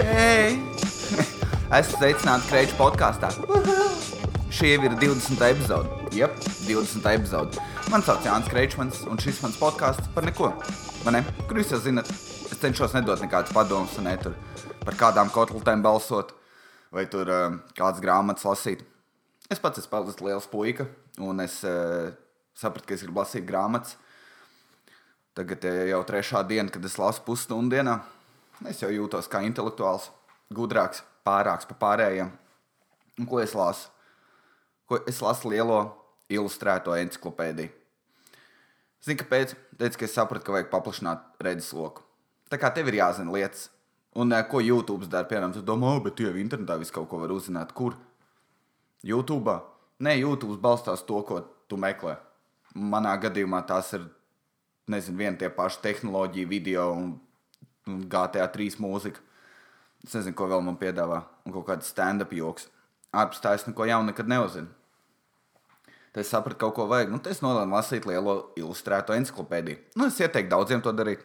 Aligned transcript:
Hei! 0.00 0.54
Esmu 1.78 1.96
sveicināts 1.96 2.46
Kreņķa 2.46 2.76
podkāstā. 2.78 3.30
Šī 4.54 4.70
jau 4.76 4.84
ir 4.86 4.94
20. 5.00 5.42
epizode. 5.48 5.88
Jep, 6.14 6.36
20. 6.68 7.08
epizode. 7.10 7.64
Mani 7.90 8.06
sauc 8.06 8.22
Jānis 8.22 8.50
Kreņķis, 8.52 9.00
un 9.10 9.18
šis 9.18 9.40
mans 9.42 9.58
podkāsts 9.58 10.12
par 10.14 10.28
neko. 10.28 10.52
Vai 11.02 11.16
ne? 11.16 11.24
Kur 11.48 11.58
jūs 11.58 11.72
jau 11.74 11.80
zinat, 11.82 12.06
es 12.06 12.60
cenšos 12.62 12.94
nedot 12.94 13.18
nekādus 13.24 13.54
padomus, 13.56 13.96
ne 14.04 14.14
tur 14.22 14.36
par 14.84 14.94
kādām 15.00 15.32
kotlutēm 15.34 15.82
balsot, 15.82 16.30
vai 16.94 17.08
tur 17.10 17.26
uh, 17.34 17.58
kādas 17.74 17.98
grāmatas 18.04 18.46
lasīt. 18.46 18.86
Es 19.50 19.58
pats 19.58 19.82
esmu 19.82 19.96
palicis 19.96 20.22
liels 20.22 20.46
puika, 20.52 20.86
un 21.18 21.42
es 21.42 21.64
uh, 21.66 22.14
sapratu, 22.54 22.86
ka 22.86 22.94
es 22.94 23.02
gribu 23.02 23.24
lasīt 23.24 23.42
grāmatas. 23.48 23.98
Tagad 25.38 25.64
jau 25.88 26.00
trešā 26.06 26.42
diena, 26.48 26.70
kad 26.72 26.84
es 26.84 26.98
lasu 26.98 27.22
pusstundu 27.26 27.76
dienā. 27.76 28.00
Es 28.68 28.82
jau 28.82 28.90
jūtos 28.92 29.30
kā 29.30 29.40
intelektuāls, 29.46 30.10
gudrāks, 30.52 31.04
pārāks 31.24 31.68
par 31.70 31.78
pārējiem. 31.84 32.32
Un 33.20 33.28
ko 33.30 33.40
es 33.40 33.54
lasu? 33.56 33.88
Ko 34.90 34.98
es 35.08 35.20
lasu 35.22 35.52
lielo 35.52 35.80
ilustrēto 36.30 36.94
enciklopēdiju. 36.98 37.72
Zini, 39.00 39.16
kāpēc? 39.22 39.54
Teicu, 39.80 39.96
ka 39.96 40.06
es 40.06 40.14
sapratu, 40.14 40.44
ka 40.44 40.54
vajag 40.54 40.70
paplašināt 40.72 41.42
redzesloku. 41.46 42.04
Tā 42.52 42.58
kā 42.60 42.68
tev 42.74 42.90
ir 42.90 42.98
jāzina 43.00 43.32
lietas. 43.32 43.68
Un 44.18 44.34
eh, 44.34 44.42
ko 44.50 44.60
YouTube 44.60 45.08
dara? 45.08 45.28
Piemēram, 45.30 45.54
tu 45.54 45.62
domā, 45.64 45.94
oh, 45.94 46.02
bet 46.04 46.20
jau 46.20 46.34
internetā 46.36 46.76
visu 46.80 46.92
kaut 46.96 47.08
ko 47.08 47.20
var 47.22 47.32
uzzināt. 47.32 47.72
Kur? 47.76 47.94
YouTube? 49.06 49.54
Nē, 50.02 50.16
YouTube 50.18 50.58
balstās 50.60 51.04
to, 51.06 51.22
ko 51.24 51.40
tu 51.70 51.78
meklē. 51.80 52.18
Manā 52.74 53.14
gadījumā 53.22 53.62
tās 53.68 53.94
ir 53.96 54.04
nezinu, 54.92 55.18
viena 55.20 55.38
tie 55.38 55.50
paši 55.54 55.80
tehnoloģija, 55.84 56.50
video 56.50 56.90
un, 56.96 57.14
GTA 58.10 58.46
3 58.52 58.78
mūzika. 58.82 59.22
Es 60.04 60.14
nezinu, 60.16 60.36
ko 60.36 60.48
vēl 60.50 60.62
man 60.64 60.78
piedāvā, 60.80 61.22
un 61.44 61.54
kaut 61.54 61.66
kāds 61.68 61.90
stand-up 61.92 62.32
joks. 62.34 62.68
Ārpus 63.10 63.42
tā 63.42 63.56
es 63.56 63.66
neko 63.66 63.88
jaunu 63.88 64.12
nekad 64.12 64.30
neuzzinu. 64.30 64.70
Tad 66.10 66.24
es 66.24 66.30
sapratu, 66.32 66.58
ka 66.58 66.66
kaut 66.66 66.76
ko 66.76 66.86
vajag. 66.90 67.10
Nu, 67.12 67.20
tad 67.22 67.36
es 67.36 67.42
nolēmu 67.42 67.76
lasīt 67.76 68.06
lielo 68.08 68.36
ilustrēto 68.58 69.14
enciklopēdiju. 69.14 69.78
Nu, 69.98 70.08
es 70.10 70.18
ieteiktu 70.18 70.50
daudziem 70.50 70.82
to 70.82 70.94
darīt. 70.94 71.22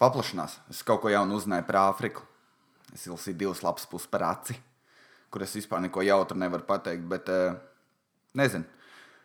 Paplašinās. 0.00 0.58
Es 0.72 0.82
kaut 0.84 1.00
ko 1.04 1.12
jaunu 1.12 1.38
uzzināju 1.38 1.64
par 1.68 1.80
Āfriku. 1.86 2.24
Es 2.92 3.06
izlasīju 3.06 3.38
divas 3.40 3.62
lapas 3.64 3.88
puses 3.88 4.10
par 4.10 4.26
aci, 4.28 4.56
kur 5.32 5.42
es 5.44 5.54
vispār 5.56 5.80
neko 5.86 6.04
jautru 6.04 6.38
nevaru 6.38 6.66
pateikt. 6.68 7.06
Bet, 7.10 7.30
uh, 7.32 7.56
nezinu, 8.36 8.68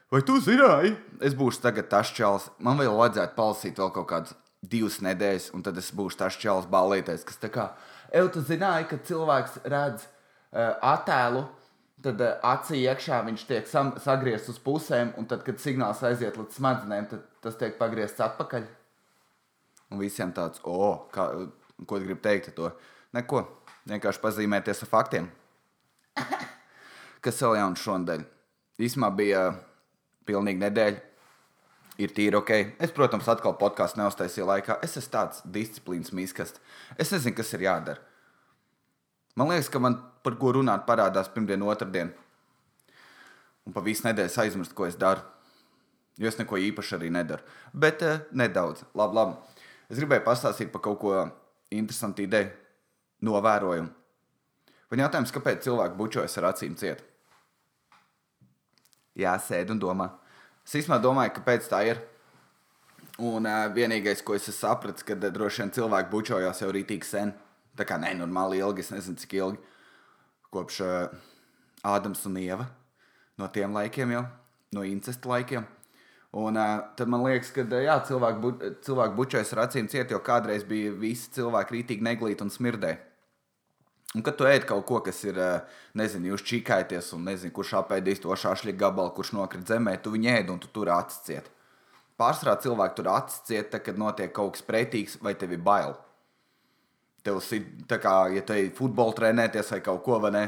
Vai 0.10 0.24
tu 0.26 0.40
zināji? 0.42 0.96
Es 1.22 1.36
būšu 1.38 1.62
tagad 1.62 1.90
tas 1.92 2.10
čels. 2.16 2.50
Man 2.58 2.80
vēl 2.82 2.96
vajadzētu 2.98 3.36
palasīt 3.38 3.78
vēl 3.78 3.92
kaut 3.94 4.08
kādas 4.10 4.34
divas 4.66 4.98
nedēļas, 5.06 5.52
un 5.54 5.64
tad 5.64 5.78
es 5.78 5.92
būšu 5.96 6.18
tas 6.20 6.38
čels 6.40 6.66
balīties, 6.70 7.24
kas 7.28 7.38
tā 7.40 7.52
kā, 7.54 7.70
Eju, 8.10 8.30
tu 8.34 8.42
zināji, 8.42 8.88
ka 8.90 8.98
cilvēks 9.06 9.60
redz 9.70 10.06
uh, 10.08 10.74
attēlu, 10.96 11.44
tad 12.02 12.22
uh, 12.26 12.40
acī 12.50 12.82
iekšā 12.82 13.20
viņš 13.28 13.44
tiek 13.46 13.70
sam, 13.70 13.92
sagriezts 14.02 14.50
uz 14.56 14.58
pusēm, 14.66 15.14
un 15.20 15.28
tad, 15.30 15.44
kad 15.46 15.62
signāls 15.62 16.02
aiziet 16.08 16.40
līdz 16.40 16.58
smadzenēm, 16.58 17.06
tad 17.12 17.28
tas 17.46 17.60
tiek 17.60 17.78
pagriezts 17.78 18.24
atpakaļ. 18.26 18.66
Un 19.94 20.02
visiem 20.02 20.34
tāds, 20.34 20.62
o, 20.66 20.74
oh, 20.74 20.98
kā, 21.14 21.28
ko 21.86 22.02
gribi 22.02 22.18
teikt 22.24 22.50
ar 22.52 22.58
to? 22.58 22.72
Neko, 23.18 23.44
vienkārši 23.90 24.26
pazīmēties 24.26 24.84
ar 24.86 24.90
faktiem. 24.90 25.30
Kas 27.26 27.46
vēl 27.46 27.60
jauns 27.62 27.86
šonadēļ? 27.86 28.26
Īsumā 28.90 29.14
bija 29.14 29.52
pilnīgi 30.30 30.62
nedēļa. 30.64 31.06
Ir 32.00 32.14
tīri 32.16 32.38
ok. 32.40 32.52
Es, 32.80 32.94
protams, 32.96 33.28
atkal 33.28 33.58
podkāstu 33.60 34.00
neuztaisīju 34.00 34.46
laikā. 34.48 34.78
Es 34.86 34.96
esmu 34.96 35.12
tāds 35.18 35.42
disciplīnas 35.44 36.14
mīksts. 36.16 36.62
Es 36.96 37.12
nezinu, 37.12 37.36
kas 37.36 37.52
ir 37.58 37.66
jādara. 37.66 38.00
Man 39.36 39.52
liekas, 39.52 39.68
ka 39.72 39.82
man 39.84 39.98
par 40.24 40.38
ko 40.40 40.54
runāt 40.56 40.86
parādās 40.88 41.28
pirmdien, 41.34 41.66
otrdien. 41.68 42.14
Un 43.68 43.76
pa 43.76 43.84
visu 43.84 44.08
nedēļu 44.08 44.42
aizmirst, 44.46 44.76
ko 44.78 44.88
es 44.88 44.96
daru. 45.00 45.26
Jo 46.20 46.32
es 46.32 46.40
neko 46.40 46.60
īpaši 46.60 46.96
arī 46.98 47.12
nedaru. 47.16 47.44
Bet 47.76 48.04
uh, 48.04 48.24
nedaudz. 48.36 48.86
Labi, 48.96 49.20
labi. 49.20 49.60
Es 49.92 50.00
gribēju 50.00 50.24
pastāstīt 50.26 50.72
par 50.72 50.84
kaut 50.86 51.00
ko 51.04 51.14
interesantu 51.74 52.24
ideju, 52.26 52.52
novērojumu. 53.26 53.92
Man 54.90 55.04
jautājums, 55.04 55.32
kāpēc 55.36 55.68
cilvēki 55.68 56.00
bučojas 56.00 56.40
ar 56.40 56.50
acīm 56.50 56.76
ciet? 56.80 57.04
Jā, 59.20 59.36
sēž 59.44 59.74
un 59.76 59.82
domā. 59.82 60.10
Es 60.64 60.78
īstenībā 60.80 61.02
domāju, 61.04 61.36
kāpēc 61.40 61.68
tā 61.72 61.84
ir. 61.90 62.02
Un 63.20 63.48
uh, 63.50 63.68
vienīgais, 63.76 64.24
ko 64.24 64.38
es 64.38 64.48
sapratu, 64.56 65.04
kad 65.08 65.24
droši 65.36 65.66
vien 65.66 65.74
cilvēki 65.76 66.12
bučojās 66.14 66.64
jau 66.64 66.72
rītīgi 66.72 67.08
sen. 67.08 67.34
Tā 67.76 67.88
kā 67.88 68.00
nenormāli 68.00 68.62
ilgi, 68.64 68.86
es 68.86 68.94
nezinu, 68.94 69.20
cik 69.20 69.36
ilgi. 69.42 69.60
Kopš 70.54 70.84
uh, 70.86 71.18
Ādams 71.86 72.24
un 72.28 72.40
Ieva 72.40 72.70
no 73.40 73.48
tiem 73.48 73.76
laikiem 73.76 74.12
jau, 74.12 74.24
no 74.76 74.84
incesta 74.84 75.32
laikiem. 75.32 75.68
Un 76.40 76.60
uh, 76.60 76.82
tad 77.00 77.10
man 77.10 77.24
liekas, 77.26 77.50
ka 77.56 77.64
jā, 77.66 77.96
cilvēki, 78.06 78.42
bu 78.44 78.74
cilvēki 78.86 79.16
bučojas 79.18 79.54
ar 79.56 79.64
acīm 79.66 79.88
ciet, 79.90 80.12
jo 80.14 80.20
kādreiz 80.22 80.66
bija 80.68 80.92
visi 80.94 81.32
cilvēki 81.34 81.78
rītīgi 81.78 82.06
neglīti 82.06 82.46
un 82.46 82.52
smirdēji. 82.54 83.00
Un, 84.18 84.24
kad 84.26 84.40
tu 84.40 84.48
ēd 84.50 84.64
kaut 84.66 84.88
ko, 84.90 85.00
kas 85.06 85.20
ir, 85.28 85.38
nezinu, 85.98 86.32
jūs 86.32 86.44
čikājaties, 86.50 87.12
un 87.14 87.28
nezinu, 87.30 87.54
kurš 87.54 87.76
apēdīs 87.84 88.24
to 88.24 88.34
šāšļu 88.34 88.74
gabalu, 88.80 89.14
kurš 89.14 89.36
nokrit 89.38 89.70
zemē, 89.70 90.00
tu 90.02 90.14
viņu 90.16 90.32
ēd 90.34 90.50
un 90.50 90.62
tu 90.64 90.72
tur 90.74 90.90
atsciet. 90.96 91.52
Pārsvarā 92.20 92.56
cilvēki 92.64 92.98
tur 92.98 93.12
atsciet, 93.14 93.70
tad, 93.70 93.84
kad 93.86 94.02
notiek 94.02 94.34
kaut 94.34 94.56
kas 94.58 94.66
pretīgs 94.66 95.20
vai 95.22 95.36
tev 95.38 95.54
ir 95.54 95.62
bail. 95.64 95.94
Tev 97.24 97.38
sit, 97.46 97.70
tā 97.92 98.00
kā, 98.02 98.16
ja 98.34 98.42
te 98.48 98.58
ir 98.64 98.74
futbola 98.76 99.14
trenēties 99.14 99.70
vai 99.76 99.80
kaut 99.86 100.02
ko, 100.08 100.18
vai 100.26 100.34
ne, 100.34 100.44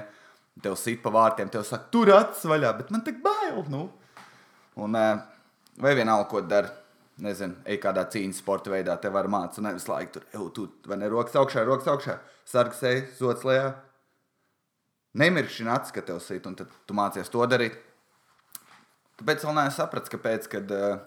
tev 0.63 0.73
sit 0.79 1.03
pa 1.03 1.13
vārtiem, 1.13 1.51
tev 1.53 1.67
saka, 1.67 1.91
tur 1.94 2.09
acis 2.17 2.50
vaļā, 2.50 2.73
bet 2.79 2.89
man 2.91 3.05
tik 3.05 3.21
bail, 3.21 3.61
nu. 3.69 3.85
Un, 4.81 4.97
vai 5.77 5.94
vienalga, 6.00 6.25
ko 6.31 6.41
dara 6.41 6.73
nezinu, 7.21 7.61
ej 7.69 7.77
kādā 7.83 8.07
cīņas 8.09 8.41
sporta 8.41 8.71
veidā, 8.73 8.95
te 8.97 9.11
var 9.13 9.29
mācīt, 9.31 9.61
nevis 9.66 9.88
laiku 9.89 10.17
tur, 10.17 10.27
jau 10.33 10.47
tu, 10.55 10.67
vai 10.89 10.97
ne, 10.97 11.09
rokas 11.11 11.38
augšā, 11.38 11.63
rokas 11.67 11.89
augšā, 11.91 12.17
sargs 12.51 12.84
ej, 12.88 13.06
sots 13.17 13.45
lejā. 13.47 13.72
Nemirkšķi 15.17 15.67
acis, 15.72 15.95
ka 15.95 16.03
tev 16.07 16.19
sit, 16.23 16.45
un 16.47 16.56
tu 16.56 16.95
mācies 16.95 17.31
to 17.31 17.44
darīt. 17.50 17.75
Tāpēc 19.19 19.44
vēl 19.45 19.57
neesmu 19.57 19.75
sapratis, 19.75 20.12
kāpēc, 20.12 20.47
kad 20.51 20.72
uh, 20.73 21.01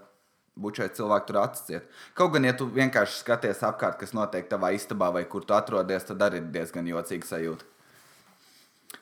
bučēt 0.61 0.97
cilvēku 0.99 1.31
tur 1.31 1.41
atsciet. 1.41 1.87
Kaut 2.15 2.35
gan, 2.35 2.47
ja 2.47 2.55
tu 2.57 2.69
vienkārši 2.71 3.23
skaties 3.23 3.65
apkārt, 3.67 3.99
kas 4.01 4.15
notiek 4.17 4.47
tavā 4.51 4.75
istabā 4.77 5.11
vai 5.15 5.25
kur 5.31 5.47
tu 5.47 5.57
atrodies, 5.57 6.07
tad 6.11 6.23
arī 6.23 6.43
ir 6.43 6.51
diezgan 6.55 6.91
jocīga 6.91 7.31
sajūta. 7.31 7.71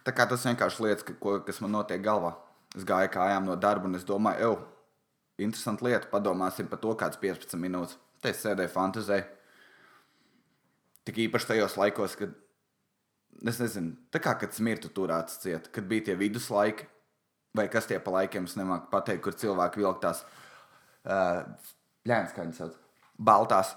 Tā 0.06 0.14
kā 0.16 0.26
tas 0.30 0.46
vienkārši 0.48 0.86
lietas, 0.86 1.06
ka, 1.06 1.16
ko, 1.20 1.36
kas 1.46 1.60
man 1.62 1.74
notiek 1.76 2.00
galvā. 2.02 2.32
Es 2.78 2.86
gāju 2.88 3.10
kājām 3.12 3.50
no 3.50 3.58
darba 3.60 3.90
un 3.90 3.98
es 3.98 4.06
domāju, 4.08 4.54
ej, 4.54 5.44
interesanta 5.44 5.84
lieta. 5.84 6.08
Padomāsim 6.12 6.70
par 6.70 6.80
to 6.80 6.94
kāds 6.98 7.20
15 7.20 7.60
minūtes. 7.60 7.98
Te 8.22 8.32
es 8.32 8.40
sēdēju, 8.46 8.72
fantāzēju. 8.72 9.28
Tik 11.08 11.18
īpaši 11.26 11.48
tajos 11.50 11.76
laikos, 11.80 12.14
kad 12.18 12.34
es 13.48 13.58
nezinu, 13.58 13.96
tā 14.14 14.20
kā 14.22 14.34
kad 14.38 14.54
smirtu 14.54 14.90
turēts 14.94 15.40
ciet, 15.42 15.68
kad 15.74 15.86
bija 15.90 16.10
tie 16.10 16.16
viduslaiki, 16.18 16.86
vai 17.56 17.66
kas 17.72 17.88
tie 17.90 17.98
pa 18.02 18.14
laikiem, 18.18 18.46
es 18.48 18.56
nemāku 18.58 18.90
pateikt, 18.92 19.22
kur 19.24 19.36
cilvēki 19.36 19.82
vilktās. 19.82 20.22
Uh, 21.02 21.42
Ļēns, 22.08 22.34
kā 22.34 22.44
viņi 22.44 22.56
sauc. 22.58 22.78
Baltās. 23.18 23.74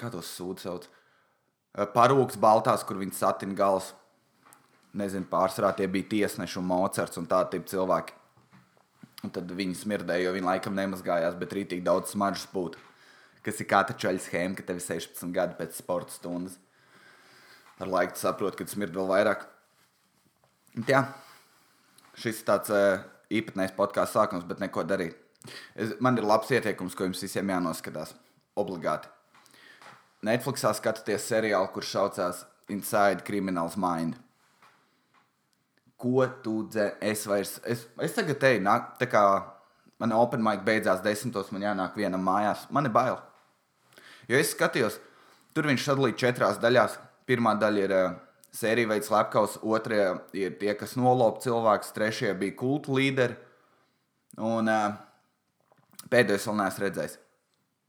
Kā 0.00 0.10
tos 0.12 0.30
sūdzes 0.36 0.66
sauc? 0.68 0.86
Uh, 1.74 1.86
parūks 1.90 2.38
baltās, 2.40 2.84
kur 2.86 3.00
viņi 3.00 3.16
satina 3.16 3.56
gals. 3.58 3.92
Nezinu, 4.94 5.26
pārsvarā 5.30 5.72
tie 5.74 5.88
bija 5.90 6.10
tiesneši 6.12 6.60
un 6.60 6.68
mocerts 6.68 7.18
un 7.18 7.26
tādi 7.30 7.60
cilvēki. 7.72 8.20
Un 9.24 9.32
tad 9.34 9.50
viņi 9.56 9.78
smirdēja, 9.80 10.28
jo 10.28 10.34
viņi 10.36 10.46
laikam 10.46 10.76
nemazgājās, 10.76 11.36
bet 11.40 11.54
rītīgi 11.56 11.84
daudz 11.84 12.12
smaržas 12.12 12.46
būtu. 12.52 12.78
Kas 13.44 13.60
ir 13.60 13.68
katra 13.68 13.96
čaļa 14.00 14.22
schēma, 14.24 14.56
ka 14.58 14.64
tev 14.66 14.80
ir 14.80 14.86
16 14.86 15.34
gadi 15.34 15.58
pēc 15.58 15.76
sporta 15.76 16.14
stundas. 16.14 16.56
Ar 17.82 17.90
laiku 17.90 18.16
saproti, 18.18 18.62
ka 18.62 18.70
smird 18.70 18.94
vēl 18.96 19.10
vairāk. 19.10 19.44
Bet, 20.74 20.90
jā, 20.90 21.02
šis 22.18 22.40
ir 22.40 22.48
tāds 22.48 22.72
uh, 22.72 23.04
īpatnējs 23.34 23.76
podkāsts 23.76 24.16
sākums, 24.16 24.46
bet 24.48 24.62
neko 24.62 24.86
darīt. 24.88 25.18
Es, 25.76 25.92
man 26.00 26.16
ir 26.16 26.26
labs 26.26 26.50
ieteikums, 26.54 26.96
ko 26.96 27.08
jums 27.08 27.22
visiem 27.22 27.52
jānoskatās. 27.52 28.14
Obligāti. 28.58 29.10
Netflixā 30.24 30.72
skatāties 30.78 31.26
seriālu, 31.28 31.68
kurš 31.74 31.96
saucās 31.98 32.44
Inside 32.72 33.26
Criminal's 33.26 33.76
Mind 33.76 34.16
ko 36.04 36.26
tu 36.42 36.68
dzer? 36.68 36.96
Es 37.00 37.24
vairs, 37.26 37.58
es, 37.64 37.86
es 38.02 38.16
tagad 38.16 38.40
teju, 38.42 38.62
nāk, 38.64 38.94
tā 39.00 39.08
kā 39.10 39.22
man 40.02 40.12
open 40.16 40.42
mic 40.44 40.64
beidzās 40.66 41.02
desmitos, 41.04 41.52
man 41.54 41.64
jānāk 41.64 41.96
vienam 41.98 42.24
mājās. 42.24 42.66
Man 42.74 42.88
ir 42.88 42.94
bail. 42.94 43.16
Jo 44.30 44.40
es 44.40 44.52
skatījos, 44.54 45.00
tur 45.56 45.68
viņš 45.70 45.88
sadalīja 45.88 46.20
četrās 46.26 46.60
daļās. 46.62 46.98
Pirmā 47.28 47.54
daļa 47.60 47.82
ir 47.86 47.96
uh, 47.96 48.14
sērija 48.54 48.90
veids 48.90 49.08
slepkavs, 49.10 49.58
otrajā 49.64 50.10
ir 50.36 50.56
tie, 50.60 50.74
kas 50.78 50.94
nolop 51.00 51.40
cilvēks, 51.44 51.94
trešajā 51.96 52.34
bija 52.40 52.56
kultu 52.60 52.96
līderi. 52.98 53.36
Un 54.44 54.70
uh, 54.70 54.96
pēdējais 56.12 56.48
vēl 56.50 56.58
neesmu 56.60 56.84
redzējis. 56.86 57.18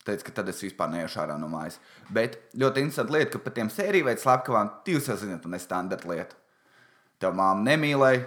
Teica, 0.06 0.28
ka 0.28 0.34
tad 0.38 0.50
es 0.52 0.62
vispār 0.62 0.92
neiešu 0.94 1.18
ārā 1.24 1.36
no 1.42 1.48
mājas. 1.50 1.80
Bet 2.14 2.38
ļoti 2.54 2.84
interesanti 2.86 3.16
lieta, 3.16 3.31
ka 3.34 3.42
par 3.42 3.56
tiem 3.56 3.72
sēriju 3.74 4.06
veidu 4.06 4.22
slepkavām 4.22 4.70
jūs 4.86 5.10
jau 5.10 5.16
zināt, 5.18 5.48
un 5.48 5.56
ne 5.56 5.60
standarta 5.62 6.12
lieta. 6.12 6.38
Tev 7.22 7.34
māma 7.38 7.66
nemīlēja, 7.66 8.22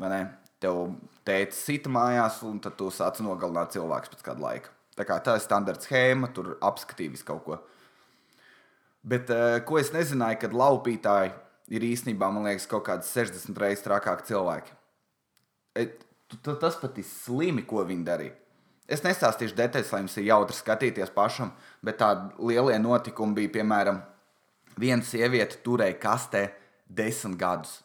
vai 0.00 0.12
ne? 0.14 0.22
Tev 0.62 0.78
tēta 1.26 1.56
sita 1.58 1.92
mājās, 1.92 2.38
un 2.48 2.62
tad 2.64 2.78
tu 2.78 2.88
sāc 2.94 3.20
nogalināt 3.20 3.74
cilvēkus 3.74 4.14
pēc 4.14 4.24
kāda 4.24 4.46
laika. 4.46 4.72
Tā, 4.96 5.06
kā, 5.08 5.16
tā 5.24 5.38
ir 5.38 5.44
standarta 5.44 5.86
schēma, 5.86 6.28
tur 6.36 6.54
apskatīja 6.60 7.14
visu 7.14 7.26
kaut 7.28 7.44
ko. 7.46 7.58
Bet 9.02 9.30
uh, 9.32 9.56
ko 9.66 9.80
es 9.80 9.90
nezināju, 9.94 10.42
kad 10.44 10.54
laupītāji 10.56 11.32
ir 11.72 11.86
īstenībā, 11.88 12.28
man 12.30 12.46
liekas, 12.46 12.68
kaut 12.70 12.84
kāds 12.86 13.10
60 13.14 13.58
reizes 13.58 13.84
trakāki 13.86 14.28
cilvēki. 14.30 14.76
Et, 15.80 16.04
tas 16.44 16.76
pat 16.78 17.00
ir 17.00 17.08
slimi, 17.08 17.64
ko 17.68 17.86
viņi 17.88 18.06
darīja. 18.06 18.36
Es 18.92 19.04
nestāstīšu 19.04 19.56
detaļas, 19.56 19.92
lai 19.94 20.02
jums 20.02 20.16
ir 20.18 20.28
jautri 20.28 20.56
skatīties 20.58 21.12
pašam, 21.14 21.52
bet 21.86 22.00
tādi 22.02 22.50
lielie 22.50 22.76
notikumi 22.82 23.38
bija, 23.38 23.54
piemēram, 23.56 24.02
viena 24.76 25.06
sieviete 25.06 25.62
turēja 25.64 25.96
kastē 26.02 26.48
desmit 26.90 27.38
gadus. 27.40 27.78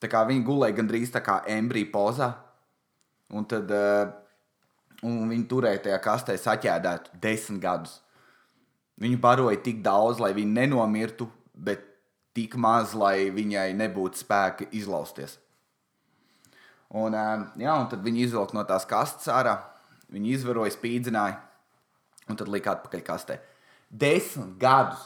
Tā 0.00 0.08
kā 0.12 0.22
viņa 0.28 0.44
gulēja 0.46 0.76
gandrīz 0.78 1.12
tā 1.12 1.22
kā 1.24 1.40
embrija 1.52 1.90
pozā, 1.92 2.30
un 3.36 3.44
tad 3.48 3.72
uh, 3.72 4.06
un 5.04 5.26
viņa 5.28 5.48
turēja 5.50 5.82
tajā 5.86 5.98
kastē 6.04 6.36
saķēdētu 6.40 7.18
desmit 7.22 7.62
gadus. 7.62 7.98
Viņu 9.00 9.18
baroja 9.20 9.58
tik 9.60 9.82
daudz, 9.84 10.20
lai 10.22 10.32
viņa 10.36 10.62
nenomirtu, 10.62 11.28
bet 11.52 11.82
tik 12.36 12.56
maz, 12.60 12.94
lai 12.96 13.28
viņai 13.32 13.74
nebūtu 13.76 14.22
spēka 14.22 14.68
izlausties. 14.76 15.36
Un, 16.96 17.16
jā, 17.58 17.74
un 17.74 17.88
tad 17.90 18.04
viņi 18.04 18.24
izvilka 18.28 18.56
no 18.56 18.62
tās 18.68 18.86
kastes 18.88 19.28
ārā, 19.32 19.56
viņi 20.12 20.36
izvaroja, 20.36 20.72
spīdzināja, 20.76 21.40
un 22.30 22.38
tad 22.38 22.48
lika 22.52 22.76
atpakaļ 22.76 23.04
kastē. 23.04 23.38
Desmit 23.90 24.56
gadus! 24.62 25.02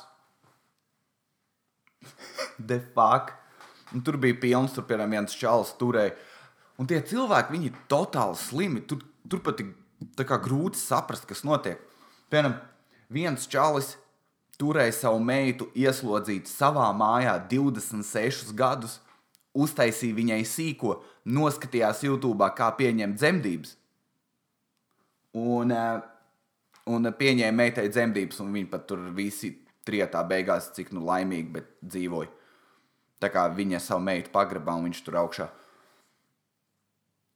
De 2.68 2.78
fuck! 2.94 3.34
Un 3.90 4.04
tur 4.06 4.20
bija 4.22 4.38
pilns, 4.38 4.74
tur 4.76 4.86
piemēram 4.86 5.16
viens 5.16 5.34
čalis 5.34 5.72
turēja. 5.80 6.14
Un 6.80 6.88
tie 6.88 7.00
cilvēki, 7.04 7.56
viņi 7.56 7.70
ir 7.72 7.80
totāli 7.90 8.38
slimi. 8.38 8.84
Tur, 8.88 9.02
tur 9.28 9.42
pat 9.44 9.60
ir 9.60 9.72
grūti 10.40 10.78
saprast, 10.78 11.26
kas 11.28 11.44
notiek. 11.44 11.80
Piemēram, 12.30 12.56
viens 13.10 13.46
čalis 13.50 13.96
turēja 14.60 14.92
savu 14.92 15.20
meitu 15.24 15.70
ieslodzītu 15.74 16.50
savā 16.50 16.90
mājā 16.96 17.38
26 17.50 18.52
gadus, 18.56 18.98
uztaisīja 19.56 20.14
viņai 20.14 20.42
sīko, 20.46 21.00
noskatījās 21.24 22.04
YouTube, 22.04 22.44
kā 22.56 22.70
pieņemt 22.76 23.18
dzemdības. 23.18 23.76
Un, 25.34 25.72
eh, 25.72 26.02
un 26.86 27.02
pieņēma 27.04 27.56
meitai 27.56 27.88
dzemdības, 27.88 28.40
un 28.40 28.52
viņi 28.52 28.70
pat 28.70 28.86
tur 28.86 28.98
visi 29.14 29.56
trietā 29.86 30.22
beigās, 30.26 30.72
cik 30.74 30.92
nu 30.92 31.00
laimīgi, 31.00 31.52
bet 31.52 31.66
dzīvoja. 31.82 32.28
Tā 33.20 33.28
kā 33.28 33.48
viņa 33.54 33.80
savu 33.80 34.00
meitu 34.00 34.30
pagrabā, 34.30 34.76
un 34.76 34.88
viņš 34.88 35.04
tur 35.04 35.14
augšā. 35.14 35.48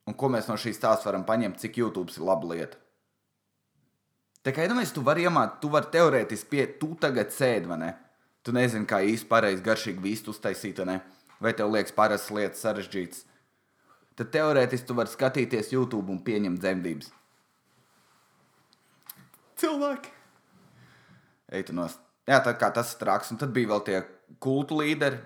Un 0.04 0.16
ko 0.20 0.28
mēs 0.32 0.48
no 0.50 0.56
šīs 0.60 0.76
stāsta 0.76 1.08
varam 1.08 1.24
paņemt, 1.24 1.60
cik 1.62 1.78
YouTube 1.80 2.12
ir 2.12 2.24
laba 2.28 2.50
lieta? 2.50 2.80
Tā 4.44 4.52
kā 4.52 4.66
iedomājies, 4.66 4.92
tu 4.92 5.00
vari 5.04 5.24
iemācīt, 5.24 5.60
tu 5.62 5.70
vari 5.72 5.88
teorētiski 5.94 6.50
pie, 6.50 6.64
tu 6.80 6.90
tagad 7.00 7.32
sēdi, 7.32 7.70
vai 7.70 7.78
ne? 7.80 7.92
Tu 8.44 8.52
nezini, 8.52 8.84
kā 8.84 8.98
īsti 9.00 9.28
pareizi 9.30 9.64
garšīgi 9.64 10.04
vistu 10.04 10.34
uztaisīt, 10.34 10.82
vai 10.82 10.88
ne? 10.90 10.96
Vai 11.40 11.54
tev 11.56 11.72
liekas 11.72 11.96
parastas 11.96 12.34
lietas 12.36 12.60
sarežģītas. 12.60 13.22
Tad 14.20 14.30
teorētiski 14.34 14.86
tu 14.86 14.96
vari 14.98 15.10
skatīties 15.10 15.72
YouTube 15.72 16.12
un 16.12 16.20
pieņemt 16.26 16.60
dzemdības. 16.60 17.08
Cilvēki! 19.64 20.12
Ej, 21.54 21.70
tu 21.70 21.76
nos. 21.76 21.96
Jā, 22.28 22.42
tā 22.44 22.52
kā 22.60 22.68
tas 22.74 22.92
ir 22.92 23.00
traks, 23.00 23.32
un 23.32 23.40
tad 23.40 23.52
bija 23.56 23.72
vēl 23.72 23.82
tie 23.88 24.02
kultu 24.44 24.76
līderi. 24.82 25.22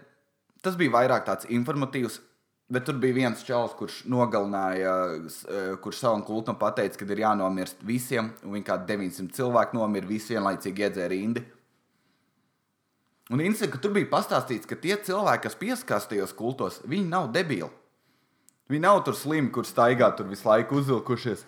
Tas 0.63 0.79
bija 0.79 0.95
vairāk 0.95 1.27
tāds 1.27 1.51
informatīvs, 1.55 2.21
Bet 2.69 2.85
tur 2.85 2.99
bija 3.01 3.17
viens 3.17 3.41
čels, 3.49 3.73
kurš 3.79 4.03
nogalināja, 4.13 4.95
eh, 5.49 5.77
kurš 5.81 6.03
savam 6.03 6.23
kultam 6.25 6.57
pateica, 6.61 6.99
ka 7.01 7.07
ir 7.09 7.23
jānomirst 7.25 7.81
visiem, 7.81 8.29
viņi 8.45 8.65
kā 8.65 8.77
900 8.85 9.33
cilvēki 9.33 9.73
nomira, 9.73 10.07
visi 10.07 10.35
vienlaicīgi 10.35 10.85
iedzēra 10.85 11.17
indi. 11.17 11.45
Un 13.31 13.41
interesanti, 13.41 13.73
ka 13.73 13.79
tur 13.79 13.93
bija 13.93 14.11
pastāstīts, 14.13 14.69
ka 14.69 14.77
tie 14.77 14.97
cilvēki, 14.97 15.43
kas 15.43 15.57
pieskās 15.57 16.09
tajos 16.09 16.37
kultos, 16.37 16.81
viņi 16.85 17.09
nav 17.09 17.33
debili. 17.33 17.71
Viņi 18.69 18.85
nav 18.85 19.03
tur 19.05 19.17
slimi, 19.17 19.51
kur 19.51 19.65
staigā 19.65 20.15
tur 20.17 20.29
visu 20.29 20.45
laiku 20.49 20.77
uzvilkušies. 20.77 21.45